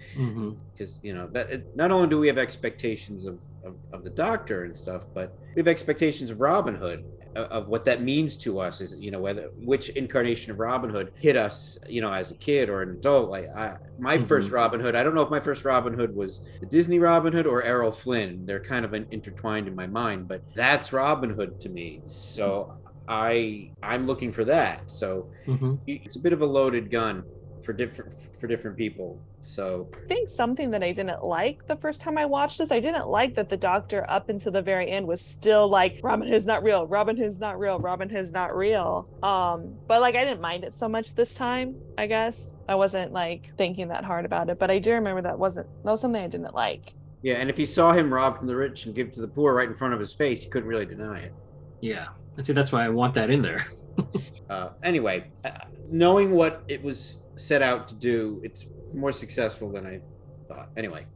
[0.73, 3.35] because you know that it- not only do we have expectations of,
[3.67, 7.01] of of the doctor and stuff but we have expectations of robin hood
[7.35, 11.07] of, what that means to us is you know whether which incarnation of robin hood
[11.27, 13.75] hit us you know as a kid or an adult like I,
[14.09, 14.53] my first Mhm.
[14.59, 17.47] robin hood i don't know if my first robin hood was the disney robin hood
[17.47, 21.51] or errol flynn they're kind of in- intertwined in my mind but that's robin hood
[21.61, 22.71] to me so
[23.07, 24.83] I I'm looking for that.
[24.85, 25.79] So Mhm.
[25.87, 27.15] it's a bit of a loaded gun
[27.63, 29.19] for different for different people.
[29.41, 32.79] So I think something that I didn't like the first time I watched this, I
[32.79, 36.45] didn't like that the doctor up until the very end was still like Robin Hood's
[36.45, 39.07] not real, Robin Hood's not real, Robin Hood's not real.
[39.23, 42.53] Um, but like I didn't mind it so much this time, I guess.
[42.67, 45.91] I wasn't like thinking that hard about it, but I do remember that wasn't that
[45.91, 46.93] was something I didn't like.
[47.21, 49.53] yeah, and if he saw him rob from the rich and give to the poor
[49.55, 51.33] right in front of his face, he couldn't really deny it.
[51.81, 52.07] Yeah.
[52.37, 53.67] And see, that's why I want that in there.
[54.49, 55.51] Uh, anyway, uh,
[55.89, 60.01] knowing what it was set out to do, it's more successful than I
[60.47, 60.69] thought.
[60.77, 61.07] Anyway,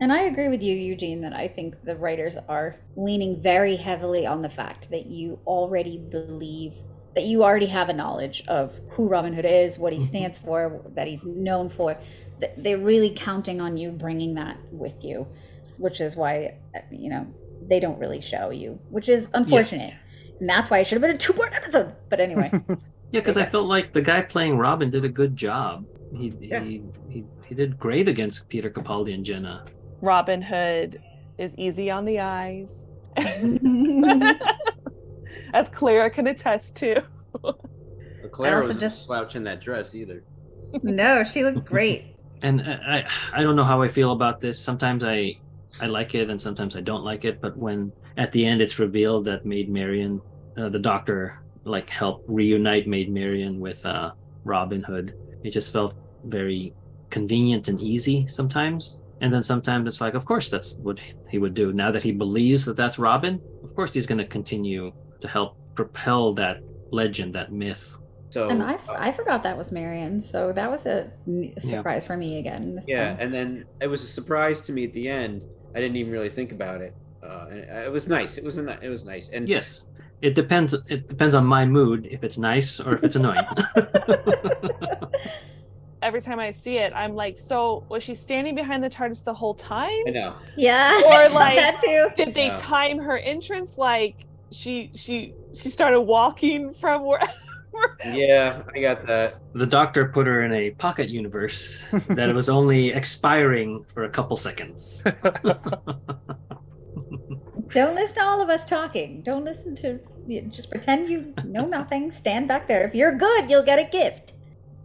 [0.00, 4.26] And I agree with you, Eugene, that I think the writers are leaning very heavily
[4.26, 6.74] on the fact that you already believe
[7.14, 10.08] that you already have a knowledge of who Robin Hood is, what he Mhm.
[10.08, 11.98] stands for, that he's known for.
[12.56, 15.26] They're really counting on you bringing that with you,
[15.78, 16.58] which is why,
[16.92, 17.26] you know,
[17.60, 19.94] they don't really show you, which is unfortunate.
[20.38, 21.96] And that's why it should have been a two part episode.
[22.08, 22.54] But anyway,
[23.12, 25.84] Yeah, because I felt like the guy playing Robin did a good job.
[26.14, 26.60] He Yeah.
[26.62, 29.64] he, he he did great against Peter Capaldi and Jenna.
[30.00, 31.00] Robin Hood
[31.38, 32.86] is easy on the eyes.
[35.54, 37.02] As Clara can attest to.
[37.42, 37.58] but
[38.32, 40.22] Claire wasn't just- slouch in that dress either.
[40.82, 42.04] no, she looked great.
[42.40, 42.98] And I
[43.32, 44.60] I I don't know how I feel about this.
[44.60, 45.38] Sometimes I
[45.80, 47.40] I like it and sometimes I don't like it.
[47.40, 50.20] But when at the end it's revealed that Maid Marian,
[50.56, 54.12] uh, the Doctor, like help reunite Maid Marian with uh,
[54.44, 55.94] Robin Hood, it just felt
[56.24, 56.74] very
[57.10, 59.00] convenient and easy sometimes.
[59.20, 61.72] And then sometimes it's like, of course, that's what he would do.
[61.72, 65.56] Now that he believes that that's Robin, of course he's going to continue to help
[65.74, 66.60] propel that
[66.92, 67.88] legend, that myth.
[68.30, 71.82] So And I, uh, I forgot that was Marian, so that was a n- Yeah.
[71.82, 72.78] surprise for me again.
[72.86, 73.16] Yeah, time.
[73.18, 75.44] and then it was a surprise to me at the end.
[75.74, 76.94] I didn't even really think about it.
[77.22, 78.38] Uh, and it was nice.
[78.38, 79.28] It was a, it was nice.
[79.30, 79.88] And Yes,
[80.22, 80.74] it depends.
[80.90, 83.44] It depends on my mood if it's nice or if it's annoying.
[86.02, 89.34] Every time I see it, I'm like, so was she standing behind the TARDIS the
[89.34, 89.90] whole time?
[90.06, 90.34] I know.
[90.56, 92.08] yeah, Or, like- that too.
[92.16, 92.56] Did they Yeah.
[92.56, 97.20] time her entrance like she she she started walking from where
[98.06, 99.40] Yeah, I got that.
[99.54, 104.36] the doctor put her in a pocket universe that was only expiring for a couple
[104.36, 105.04] seconds.
[107.72, 109.22] Don't listen to all of us talking.
[109.22, 109.98] Don't listen to.
[110.50, 112.10] Just pretend you know nothing.
[112.10, 112.86] Stand back there.
[112.86, 114.34] If you're good, you'll get a gift.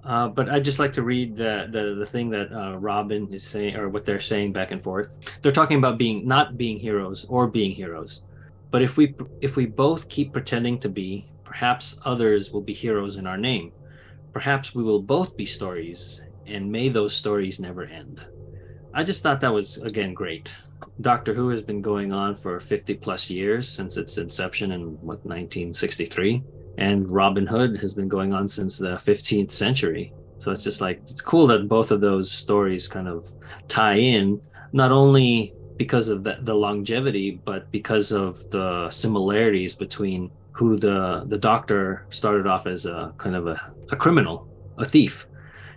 [0.04, 3.44] Uh, but I'd just like to read the the, the thing that uh, Robin is
[3.44, 5.18] saying, or what they're saying back and forth.
[5.42, 8.24] They're talking about being not being heroes or being heroes,
[8.70, 13.16] but if we if we both keep pretending to be, perhaps others will be heroes
[13.16, 13.72] in our name.
[14.34, 18.20] Perhaps we will both be stories, and may those stories never end.
[18.94, 20.54] I just thought that was again great.
[21.02, 25.26] Doctor Who has been going on for 50 plus years since its inception in what
[25.26, 26.44] 1963
[26.78, 30.14] and Robin Hood has been going on since the 15th century.
[30.40, 33.32] So it's just like it's cool that both of those stories kind of
[33.68, 34.42] tie in,
[34.72, 41.24] not only because of the, the longevity, but because of the similarities between who the
[41.28, 45.28] the Doctor started off as a kind of a, a criminal, a thief,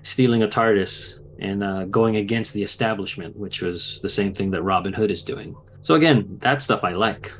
[0.03, 4.63] stealing a TARDIS and uh, going against the establishment, which was the same thing that
[4.63, 5.57] Robin Hood is doing.
[5.81, 7.33] So again, that stuff I like.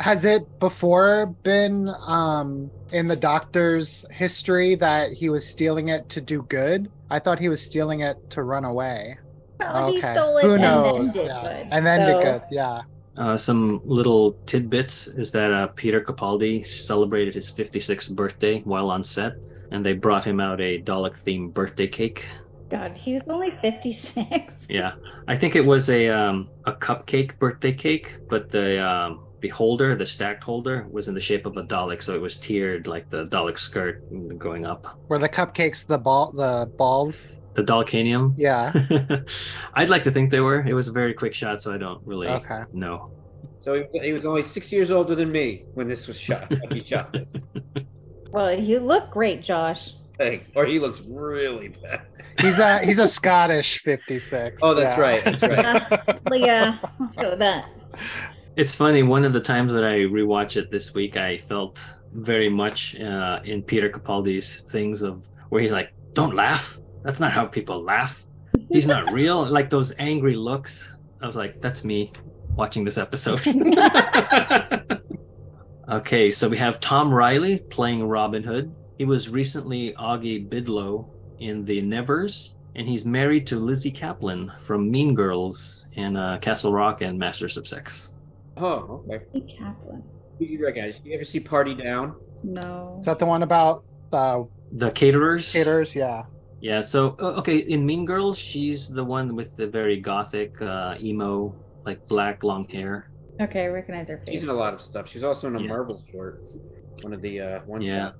[0.00, 6.20] Has it before been um, in the doctor's history that he was stealing it to
[6.20, 6.90] do good?
[7.10, 9.18] I thought he was stealing it to run away.
[9.58, 10.14] Well, he okay.
[10.14, 11.12] stole it Who and knows?
[11.14, 11.42] then did yeah.
[11.42, 11.68] good.
[11.72, 12.42] And then so, did good.
[12.50, 12.82] Yeah.
[13.16, 19.02] Uh, some little tidbits is that uh, Peter Capaldi celebrated his 56th birthday while on
[19.02, 19.34] set,
[19.72, 22.28] and they brought him out a Dalek themed birthday cake.
[22.70, 24.24] God, he was only 56.
[24.68, 24.92] Yeah,
[25.26, 29.96] I think it was a um, a cupcake birthday cake, but the um, the holder,
[29.96, 33.08] the stacked holder, was in the shape of a Dalek, so it was tiered like
[33.08, 34.02] the Dalek skirt
[34.38, 34.98] going up.
[35.08, 37.40] Were the cupcakes the ball the balls?
[37.54, 38.34] The Dalekanium.
[38.36, 38.72] Yeah.
[39.74, 40.60] I'd like to think they were.
[40.60, 42.64] It was a very quick shot, so I don't really Okay.
[42.74, 43.10] know.
[43.60, 46.50] So he, he was only six years older than me when this was shot.
[46.50, 47.34] When he shot this,
[48.32, 49.94] Well, you look great, Josh.
[50.18, 50.50] Thanks.
[50.54, 52.02] or he looks really bad.
[52.40, 54.60] He's a he's a Scottish 56.
[54.62, 55.02] Oh, that's yeah.
[55.02, 55.24] right.
[55.24, 56.20] That's right.
[56.32, 57.66] Yeah, let's go with that.
[58.56, 59.02] It's funny.
[59.02, 63.40] One of the times that I rewatch it this week, I felt very much uh,
[63.44, 66.78] in Peter Capaldi's things of where he's like, "Don't laugh.
[67.02, 68.24] That's not how people laugh.
[68.70, 70.96] He's not real." Like those angry looks.
[71.20, 72.12] I was like, "That's me
[72.54, 73.40] watching this episode."
[75.88, 78.74] okay, so we have Tom Riley playing Robin Hood.
[78.96, 81.08] He was recently Augie Bidlow
[81.40, 86.72] in The Nevers, and he's married to Lizzy Caplan from Mean Girls and uh, Castle
[86.72, 88.12] Rock and Masters of Sex.
[88.56, 89.24] Oh, okay.
[89.48, 90.02] Kaplan.
[90.38, 90.94] Who do you recognize?
[91.04, 92.14] You ever see Party Down?
[92.42, 92.96] No.
[92.98, 94.42] Is that the one about uh,
[94.72, 95.52] The caterers.
[95.52, 95.94] caterers?
[95.94, 96.24] Yeah.
[96.60, 96.80] Yeah.
[96.80, 101.54] So okay, in Mean Girls, she's the one with the very gothic uh, emo,
[101.84, 103.10] like black long hair.
[103.40, 104.34] Okay, I recognize her face.
[104.34, 105.08] She's in a lot of stuff.
[105.08, 105.68] She's also in a Yeah.
[105.68, 106.42] Marvel short.
[107.02, 107.94] One of the uh, one Yeah.
[108.06, 108.14] shot.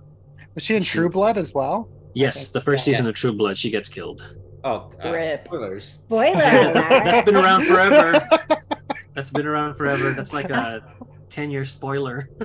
[0.54, 1.88] Was she in True Blood as well?
[2.14, 2.94] Yes, think- the first yeah.
[2.94, 4.24] season of True Blood, she gets killed.
[4.64, 5.44] Oh, uh, Rip.
[5.46, 5.84] spoilers.
[6.06, 7.24] Spoiler That's alert.
[7.26, 8.28] been around forever.
[9.14, 10.12] That's been around forever.
[10.12, 10.82] That's like a
[11.28, 12.28] ten-year spoiler.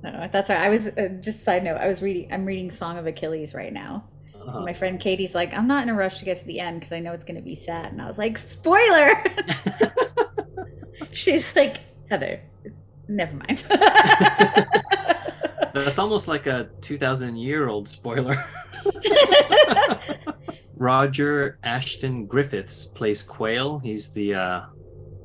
[0.00, 1.76] No, that's why I was uh, just side note.
[1.76, 2.32] I was reading.
[2.32, 4.04] I'm reading Song of Achilles right now.
[4.32, 4.60] Uh-huh.
[4.60, 6.92] My friend Katie's like, I'm not in a rush to get to the end because
[6.92, 7.92] I know it's going to be sad.
[7.92, 9.12] And I was like, spoiler.
[11.12, 12.40] She's like, Heather,
[13.08, 13.64] never mind.
[15.74, 18.44] That's almost like a two thousand year old spoiler.
[20.76, 23.78] Roger Ashton Griffiths plays Quayle.
[23.80, 24.62] He's the uh,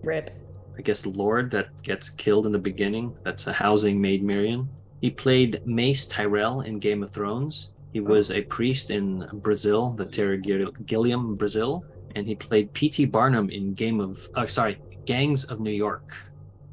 [0.02, 0.32] Rip.
[0.78, 3.15] I guess Lord that gets killed in the beginning.
[3.24, 4.68] That's a housing Maid Marian.
[5.02, 7.72] He played Mace Tyrell in Game of Thrones.
[7.94, 13.06] He was a priest in Brazil, the Terry Gil- Gilliam, Brazil, and he played P.T.
[13.06, 16.15] Barnum in Game of, uh, sorry, Gangs of New York.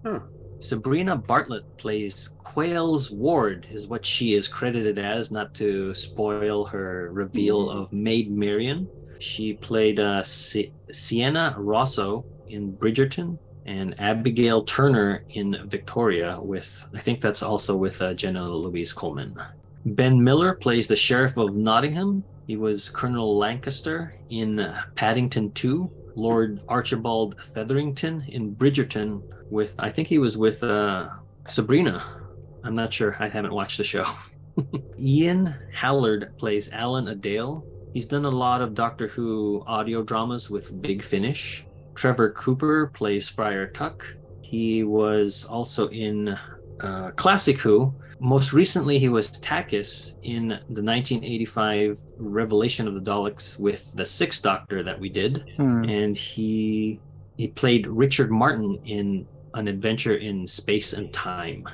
[0.02, 0.20] Huh.
[0.60, 7.10] Sabrina Bartlett plays Quayle's ward, is what she is credited as, not to spoil her
[7.12, 8.88] reveal of Maid Marian.
[9.20, 17.00] She played uh, Si- Sienna Rosso in Bridgerton and Abigail Turner in Victoria, with I
[17.00, 19.36] think that's also with uh, Jenna Louise Coleman.
[19.86, 22.22] Ben Miller plays the Sheriff of Nottingham.
[22.46, 30.08] He was Colonel Lancaster in Paddington 2, Lord Archibald Featherington in Bridgerton, with I think
[30.08, 31.08] he was with uh,
[31.46, 32.02] Sabrina.
[32.64, 33.16] I'm not sure.
[33.18, 34.04] I haven't watched the show.
[34.98, 37.64] Ian Hallard plays Alan Adale.
[37.92, 41.66] He's done a lot of Doctor Who audio dramas with Big Finish.
[41.94, 44.14] Trevor Cooper plays Friar Tuck.
[44.42, 46.36] He was also in
[46.80, 47.94] uh, Classic Who.
[48.22, 54.42] Most recently, he was Takis in the 1985 Revelation of the Daleks with the Sixth
[54.42, 55.84] Doctor that we did Hmm.
[55.84, 57.00] and he
[57.38, 61.68] he played Richard Martin in An Adventure in Space and Time.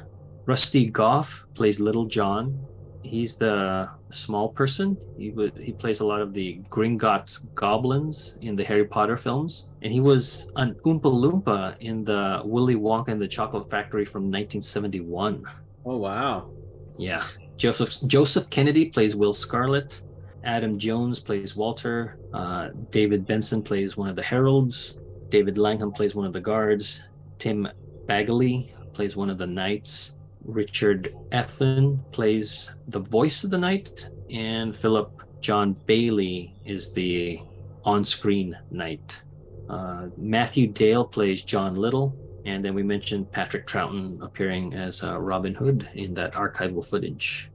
[0.46, 2.58] Rusty Goffe plays Little John.
[3.02, 4.96] He's the small person.
[5.16, 9.70] He would he plays a lot of the Gringotts goblins in the Harry Potter films,
[9.82, 14.22] and he was an Oompa Loompa in the Willy Wonka and the Chocolate Factory from
[14.22, 15.44] 1971.
[15.84, 16.50] Oh wow.
[16.98, 17.24] Yeah.
[17.56, 20.02] Joseph Joseph Kennedy plays Will Scarlet.
[20.44, 22.18] Adam Jones plays Walter.
[22.32, 24.98] Uh, David Benson plays one of the heralds.
[25.28, 27.02] David Langham plays one of the guards.
[27.38, 27.68] Tim
[28.06, 30.36] Baggaley plays one of the knights.
[30.44, 37.40] Richard Elfyn plays the voice of the knight, and Philip John Bailey is the
[37.84, 39.22] on-screen knight.
[39.68, 42.14] Uh, Matthew Dale plays John Little,
[42.44, 47.50] and then we mentioned Patrick Troughton appearing as uh, Robin Hood in that archival footage.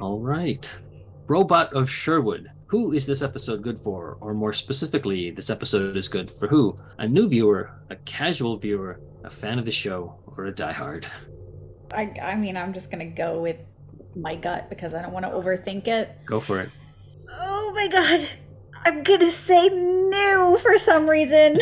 [0.00, 0.74] All right.
[1.26, 2.50] Robot of Sherwood.
[2.72, 4.16] Who is this episode good for?
[4.22, 6.74] Or more specifically, this episode is good for who?
[6.96, 11.04] A new viewer, a casual viewer, a fan of the show, or a diehard?
[11.92, 13.58] I, I mean, I'm just going to go with
[14.16, 16.16] my gut because I don't want to overthink it.
[16.24, 16.70] Go for it.
[17.30, 18.26] Oh my god.
[18.86, 21.60] I'm going to say new for some reason.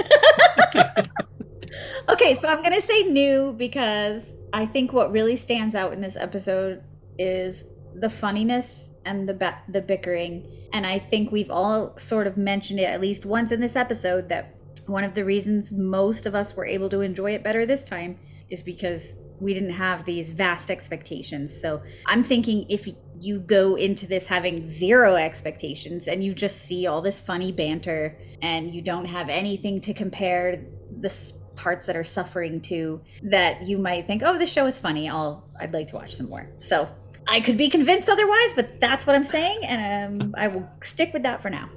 [2.09, 4.23] okay, so I'm going to say new because
[4.53, 6.85] I think what really stands out in this episode
[7.19, 7.65] is
[7.97, 10.69] the funniness and the ba- the bickering.
[10.73, 14.29] And I think we've all sort of mentioned it at least once in this episode
[14.29, 14.55] that
[14.87, 18.19] one of the reasons most of us were able to enjoy it better this time
[18.51, 21.53] is because we didn't have these vast expectations.
[21.61, 22.87] So I'm thinking if
[23.19, 28.19] you go into this having zero expectations and you just see all this funny banter
[28.43, 30.67] and you don't have anything to compare
[30.99, 31.11] the
[31.57, 35.09] parts that are suffering to, that you might think, oh, this show is funny.
[35.09, 36.51] I'll I'd like to watch some more.
[36.59, 36.89] So
[37.31, 41.13] I could be convinced otherwise, but that's what I'm saying, and um, I will stick
[41.13, 41.69] with that for now.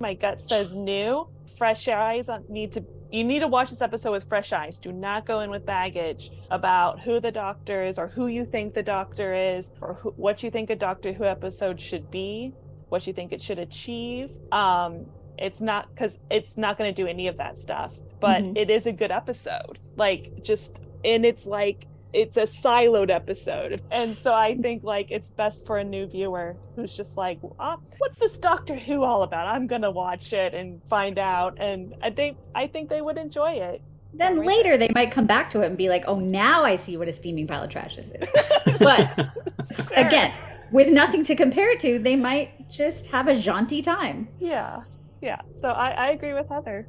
[0.00, 1.28] My gut says new.
[1.58, 2.84] Fresh eyes need to.
[3.12, 4.78] You need to watch this episode with fresh eyes.
[4.78, 8.74] Do not go in with baggage about who the doctor is, or who you think
[8.74, 12.54] the doctor is, or who, what you think a Doctor Who episode should be,
[12.88, 14.30] what you think it should achieve.
[14.50, 15.06] Um,
[15.38, 18.56] it's not because it's not going to do any of that stuff, but Mhm.
[18.56, 19.78] it is a good episode.
[19.96, 25.30] Like just, and it's like it's a siloed episode and so i think like it's
[25.30, 29.46] best for a new viewer who's just like ah, what's this doctor who all about
[29.48, 33.52] i'm gonna watch it and find out and i think i think they would enjoy
[33.52, 33.80] it
[34.16, 34.46] Then Right.
[34.46, 37.08] later they might come back to it and be like, "Oh, now I see what
[37.08, 38.28] a steaming pile of trash this is."
[38.78, 40.06] But Sure.
[40.06, 40.32] again,
[40.70, 44.28] with nothing to compare it to, they might just have a jaunty time.
[44.38, 44.82] yeah
[45.20, 46.86] yeah so i i agree with heather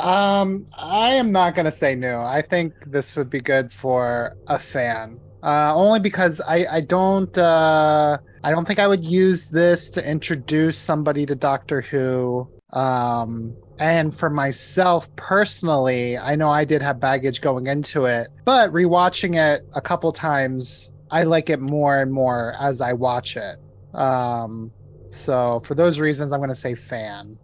[0.00, 2.16] Um, I am not gonna say new.
[2.16, 5.20] I think this would be good for a fan.
[5.42, 10.10] Uh, only because I I don't uh, I don't think I would use this to
[10.10, 12.48] introduce somebody to Doctor Who.
[12.72, 18.70] Um, and for myself personally, I know I did have baggage going into it, but
[18.72, 23.56] rewatching it a couple times, I like it more and more as I watch it.
[23.94, 24.70] Um,
[25.10, 27.38] so for those reasons, I'm going to say fan.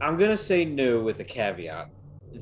[0.00, 1.90] I'm gonna say new with a caveat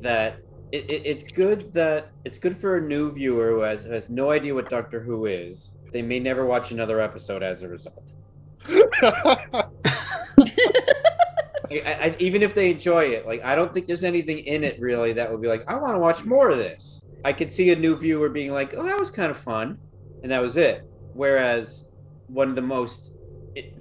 [0.00, 0.38] that
[0.72, 4.30] it, it, it's good that it's good for a new viewer who has, has no
[4.30, 5.72] idea what Doctor Who is.
[5.92, 8.12] They may never watch another episode as a result.
[11.70, 14.78] I, I, even if they enjoy it, like I don't think there's anything in it
[14.80, 17.02] really that would be like, I want to watch more of this.
[17.24, 19.78] I could see a new viewer being like, oh, that was kind of fun,
[20.22, 20.88] and that was it.
[21.14, 21.90] Whereas
[22.28, 23.12] one of the most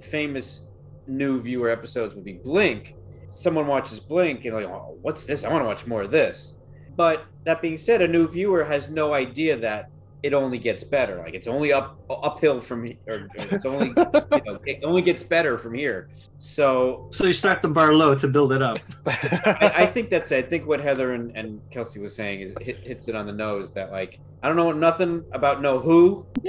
[0.00, 0.66] famous
[1.06, 2.94] new viewer episodes would be Blink.
[3.28, 5.44] Someone watches Blink and like, oh, what's this?
[5.44, 6.56] I want to watch more of this.
[6.96, 9.90] But that being said, a new viewer has no idea that
[10.22, 11.16] it only gets better.
[11.18, 15.22] Like it's only up uphill from here, or it's only you know, it only gets
[15.22, 16.08] better from here.
[16.38, 18.78] So so you start the bar low to build it up.
[19.06, 20.44] I, I, think that's it.
[20.44, 23.32] I think what Heather and, and Kelsey was saying is hit, hits it on the
[23.32, 23.70] nose.
[23.70, 26.26] That like I don't know nothing about no who.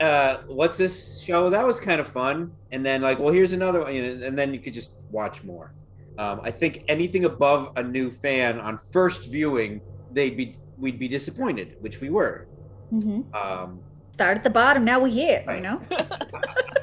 [0.00, 1.48] uh, what's this show?
[1.50, 2.52] That was kind of fun.
[2.72, 5.72] And then like, well, here's another one, and then you could just watch more.
[6.18, 9.80] Um, I think anything above a new fan on first viewing,
[10.12, 12.46] they'd be we'd be disappointed, which we were.
[12.92, 13.34] Mm-hmm.
[13.34, 13.80] Um,
[14.12, 14.84] Start at the bottom.
[14.84, 15.44] Now we're here.
[15.48, 15.80] You know.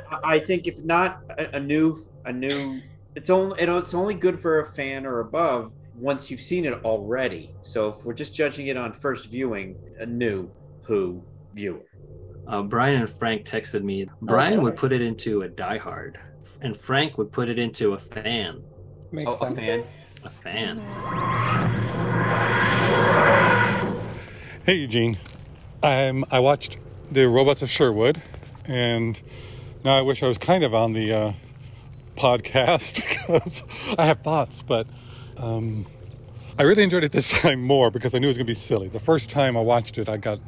[0.10, 2.82] I, I think if not a, a, new a new,
[3.16, 6.66] it's only you know it's only good for a fan or above once you've seen
[6.66, 7.56] it already.
[7.62, 10.50] So if we're just judging it on first viewing, a new
[10.84, 11.24] Who
[11.54, 11.86] viewer.
[12.48, 14.08] Uh, Brian and Frank texted me.
[14.22, 16.18] Brian would put it into a diehard,
[16.62, 18.62] and Frank would put it into a fan.
[19.12, 19.58] Makes oh, sense.
[19.58, 19.84] a fan.
[20.24, 20.80] A fan.
[24.66, 25.18] Hey Eugene,
[25.82, 26.78] um, I watched
[27.12, 28.22] the Robots of Sherwood,
[28.66, 29.20] and
[29.84, 31.34] now I wish I was kind of on the uh,
[32.16, 33.64] podcast because
[33.98, 34.88] I have thoughts, but
[35.38, 35.86] um,
[36.58, 38.56] I really enjoyed it this time more because I knew it was going to be
[38.56, 38.88] silly.
[38.88, 40.40] The first time I watched it, I got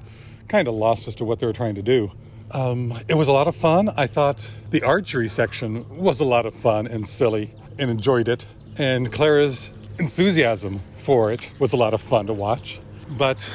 [0.48, 2.12] kind of lost as to what they were trying to do.
[2.52, 3.90] Um, it was a lot of fun.
[3.98, 8.46] I thought the archery section was a lot of fun and silly and enjoyed it.
[8.78, 12.80] And Clara's enthusiasm for it was a lot of fun to watch.
[13.18, 13.52] But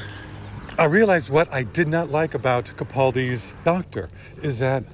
[0.79, 4.11] I realized what I did not like about Capaldi's doctor
[4.43, 4.85] is that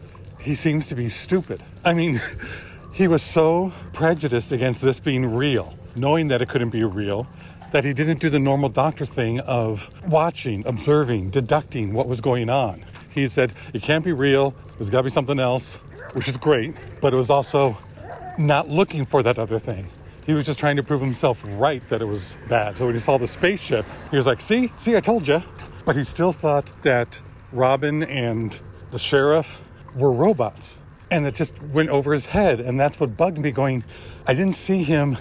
[0.41, 1.63] he seems to be stupid.
[1.85, 2.21] I mean,
[2.93, 7.27] he was so prejudiced against this being real, knowing that it couldn't be real,
[7.77, 12.49] that he didn't do the normal doctor thing of watching, observing, deducting what was going
[12.49, 12.83] on.
[13.11, 15.77] He said, it can't be real, there's got to be something else,
[16.15, 17.77] which is great, but it was also
[18.39, 19.91] not looking for that other thing.
[20.25, 22.79] He was just trying to prove himself right that it was bad.
[22.79, 25.43] So when he saw the spaceship, he was like, see, see, I told you.
[25.85, 27.21] But he still thought that
[27.53, 28.59] Robin and
[28.91, 29.63] the sheriff
[29.95, 30.83] were robots.
[31.11, 32.59] And it just went over his head.
[32.59, 33.85] And that's what bugged me going,
[34.27, 35.19] I didn't see him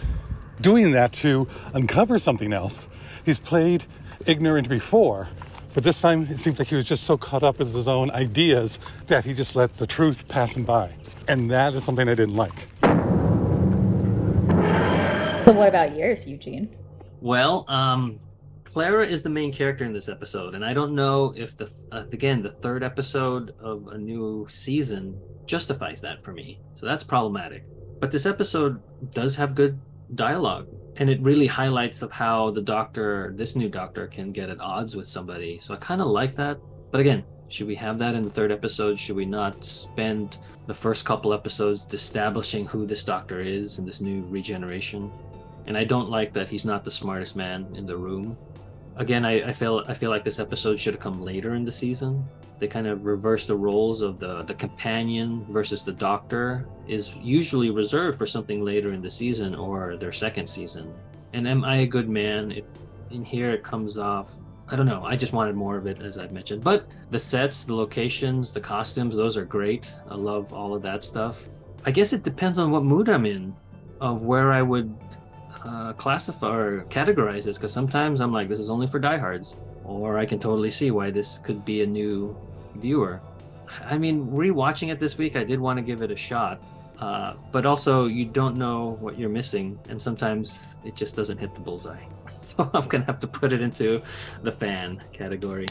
[0.62, 2.88] doing that to uncover something else.
[3.26, 3.86] He's played
[4.26, 5.30] ignorant before,
[5.74, 8.12] but this time it seems like he was just so caught up with his own
[8.12, 10.94] ideas that he just let the truth pass him by.
[11.28, 12.68] And that is something I didn't like.
[15.46, 16.76] So, what about yours, Eugene?
[17.22, 18.20] Well, um,
[18.64, 22.04] Clara is the main character in this episode, and I don't know if the uh,
[22.12, 26.60] again the third episode of a new season justifies that for me.
[26.74, 27.64] So that's problematic.
[28.00, 28.82] But this episode
[29.14, 29.80] does have good
[30.14, 30.68] dialogue,
[30.98, 34.96] and it really highlights of how the doctor, this new doctor, can get at odds
[34.96, 35.60] with somebody.
[35.62, 36.60] So I kind of like that.
[36.92, 39.00] But again, should we have that in the third episode?
[39.00, 40.38] Should we not spend
[40.68, 45.12] the first couple episodes establishing who this doctor is and this new regeneration?
[45.68, 48.38] And I don't like that he's not the smartest man in the room
[48.98, 51.72] again, I, I feel I feel like this episode should have come later in the
[51.72, 52.26] season.
[52.60, 57.70] They kind of reverse the roles of the the companion versus the doctor is usually
[57.70, 60.94] reserved for something later in the season or their second season.
[61.34, 62.52] And am I a good man?
[62.52, 62.66] It,
[63.12, 64.32] in here it comes off
[64.68, 65.04] I don't know.
[65.04, 66.64] I just wanted more of it, as I've mentioned.
[66.64, 69.94] But the sets, the locations, the costumes, those are great.
[70.10, 71.48] I love all of that stuff.
[71.86, 73.56] I guess it depends on what mood I'm in,
[74.02, 74.96] of where I would
[75.66, 80.18] uh, classify or categorize this because sometimes I'm like, this is only for diehards, or
[80.18, 82.38] I can totally see why this could be a new
[82.76, 83.22] viewer.
[83.82, 86.62] I mean, rewatching it this week, I did want to give it a shot,
[87.00, 91.54] uh, but also you don't know what you're missing, and sometimes it just doesn't hit
[91.56, 92.04] the bullseye.
[92.38, 94.04] So I'm gonna have to put it into
[94.44, 95.66] the fan category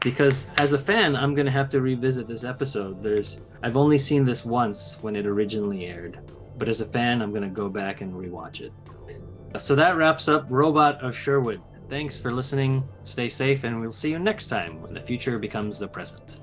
[0.00, 3.02] because as a fan, I'm gonna have to revisit this episode.
[3.02, 6.20] There's I've only seen this once when it originally aired,
[6.56, 8.72] but as a fan, I'm gonna go back and rewatch it.
[9.56, 11.60] So that wraps up Robot of Sherwood.
[11.88, 12.86] Thanks for listening.
[13.04, 16.38] Stay safe, and we'll see you next time when the future becomes the present.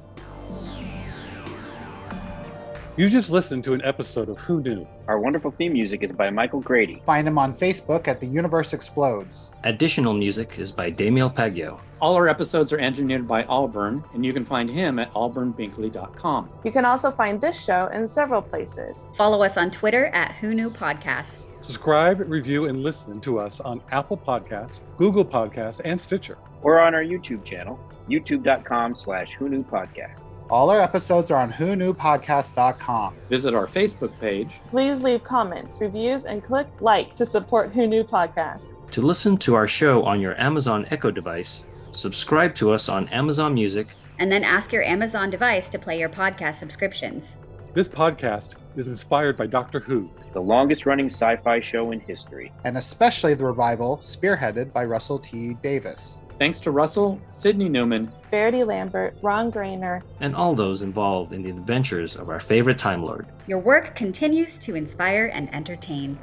[2.97, 4.87] You just listened to an episode of Who Knew?
[5.09, 7.01] Our wonderful theme music is by Michael Grady.
[7.05, 9.51] Find him on Facebook at The Universe Explodes.
[9.65, 11.81] Additional music is by Damiel Paggio.
[11.99, 16.49] All our episodes are engineered by Auburn, and you can find him at auburnbinkley.com.
[16.63, 19.09] You can also find this show in several places.
[19.17, 21.44] Follow us on Twitter at Who Knew Podcast.
[21.65, 26.37] Subscribe, review, and listen to us on Apple Podcasts, Google Podcasts, and Stitcher.
[26.61, 30.19] Or on our YouTube channel, youtube.com slash Who Knew Podcast.
[30.51, 33.15] All our episodes are on whoknewpodcast.com.
[33.29, 34.59] Visit our Facebook page.
[34.69, 38.91] Please leave comments, reviews, and click like to support Who Knew Podcast.
[38.91, 43.55] To listen to our show on your Amazon Echo device, subscribe to us on Amazon
[43.55, 43.87] Music,
[44.19, 47.25] And then ask your Amazon device to play your podcast subscriptions.
[47.73, 50.09] This podcast is inspired by Doctor Who.
[50.33, 52.51] The longest running sci fi show in history.
[52.63, 55.55] and especially the revival spearheaded by Russell T.
[55.63, 56.19] Davies.
[56.37, 61.49] Thanks to Russell, Sydney Newman, Verity Lambert, Ron Grainer, and all those involved in the
[61.49, 63.25] adventures of our favorite Time Lord.
[63.47, 66.19] Your work continues to inspire and entertain.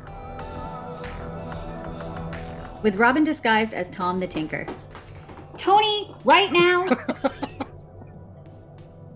[2.83, 4.67] With Robin disguised as Tom the Tinker.
[5.57, 6.87] Tony, right now!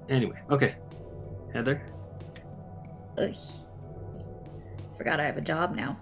[0.08, 0.76] Anyway, okay.
[1.52, 1.82] Heather?
[3.18, 3.34] Ugh.
[4.96, 5.98] Forgot I have a job now.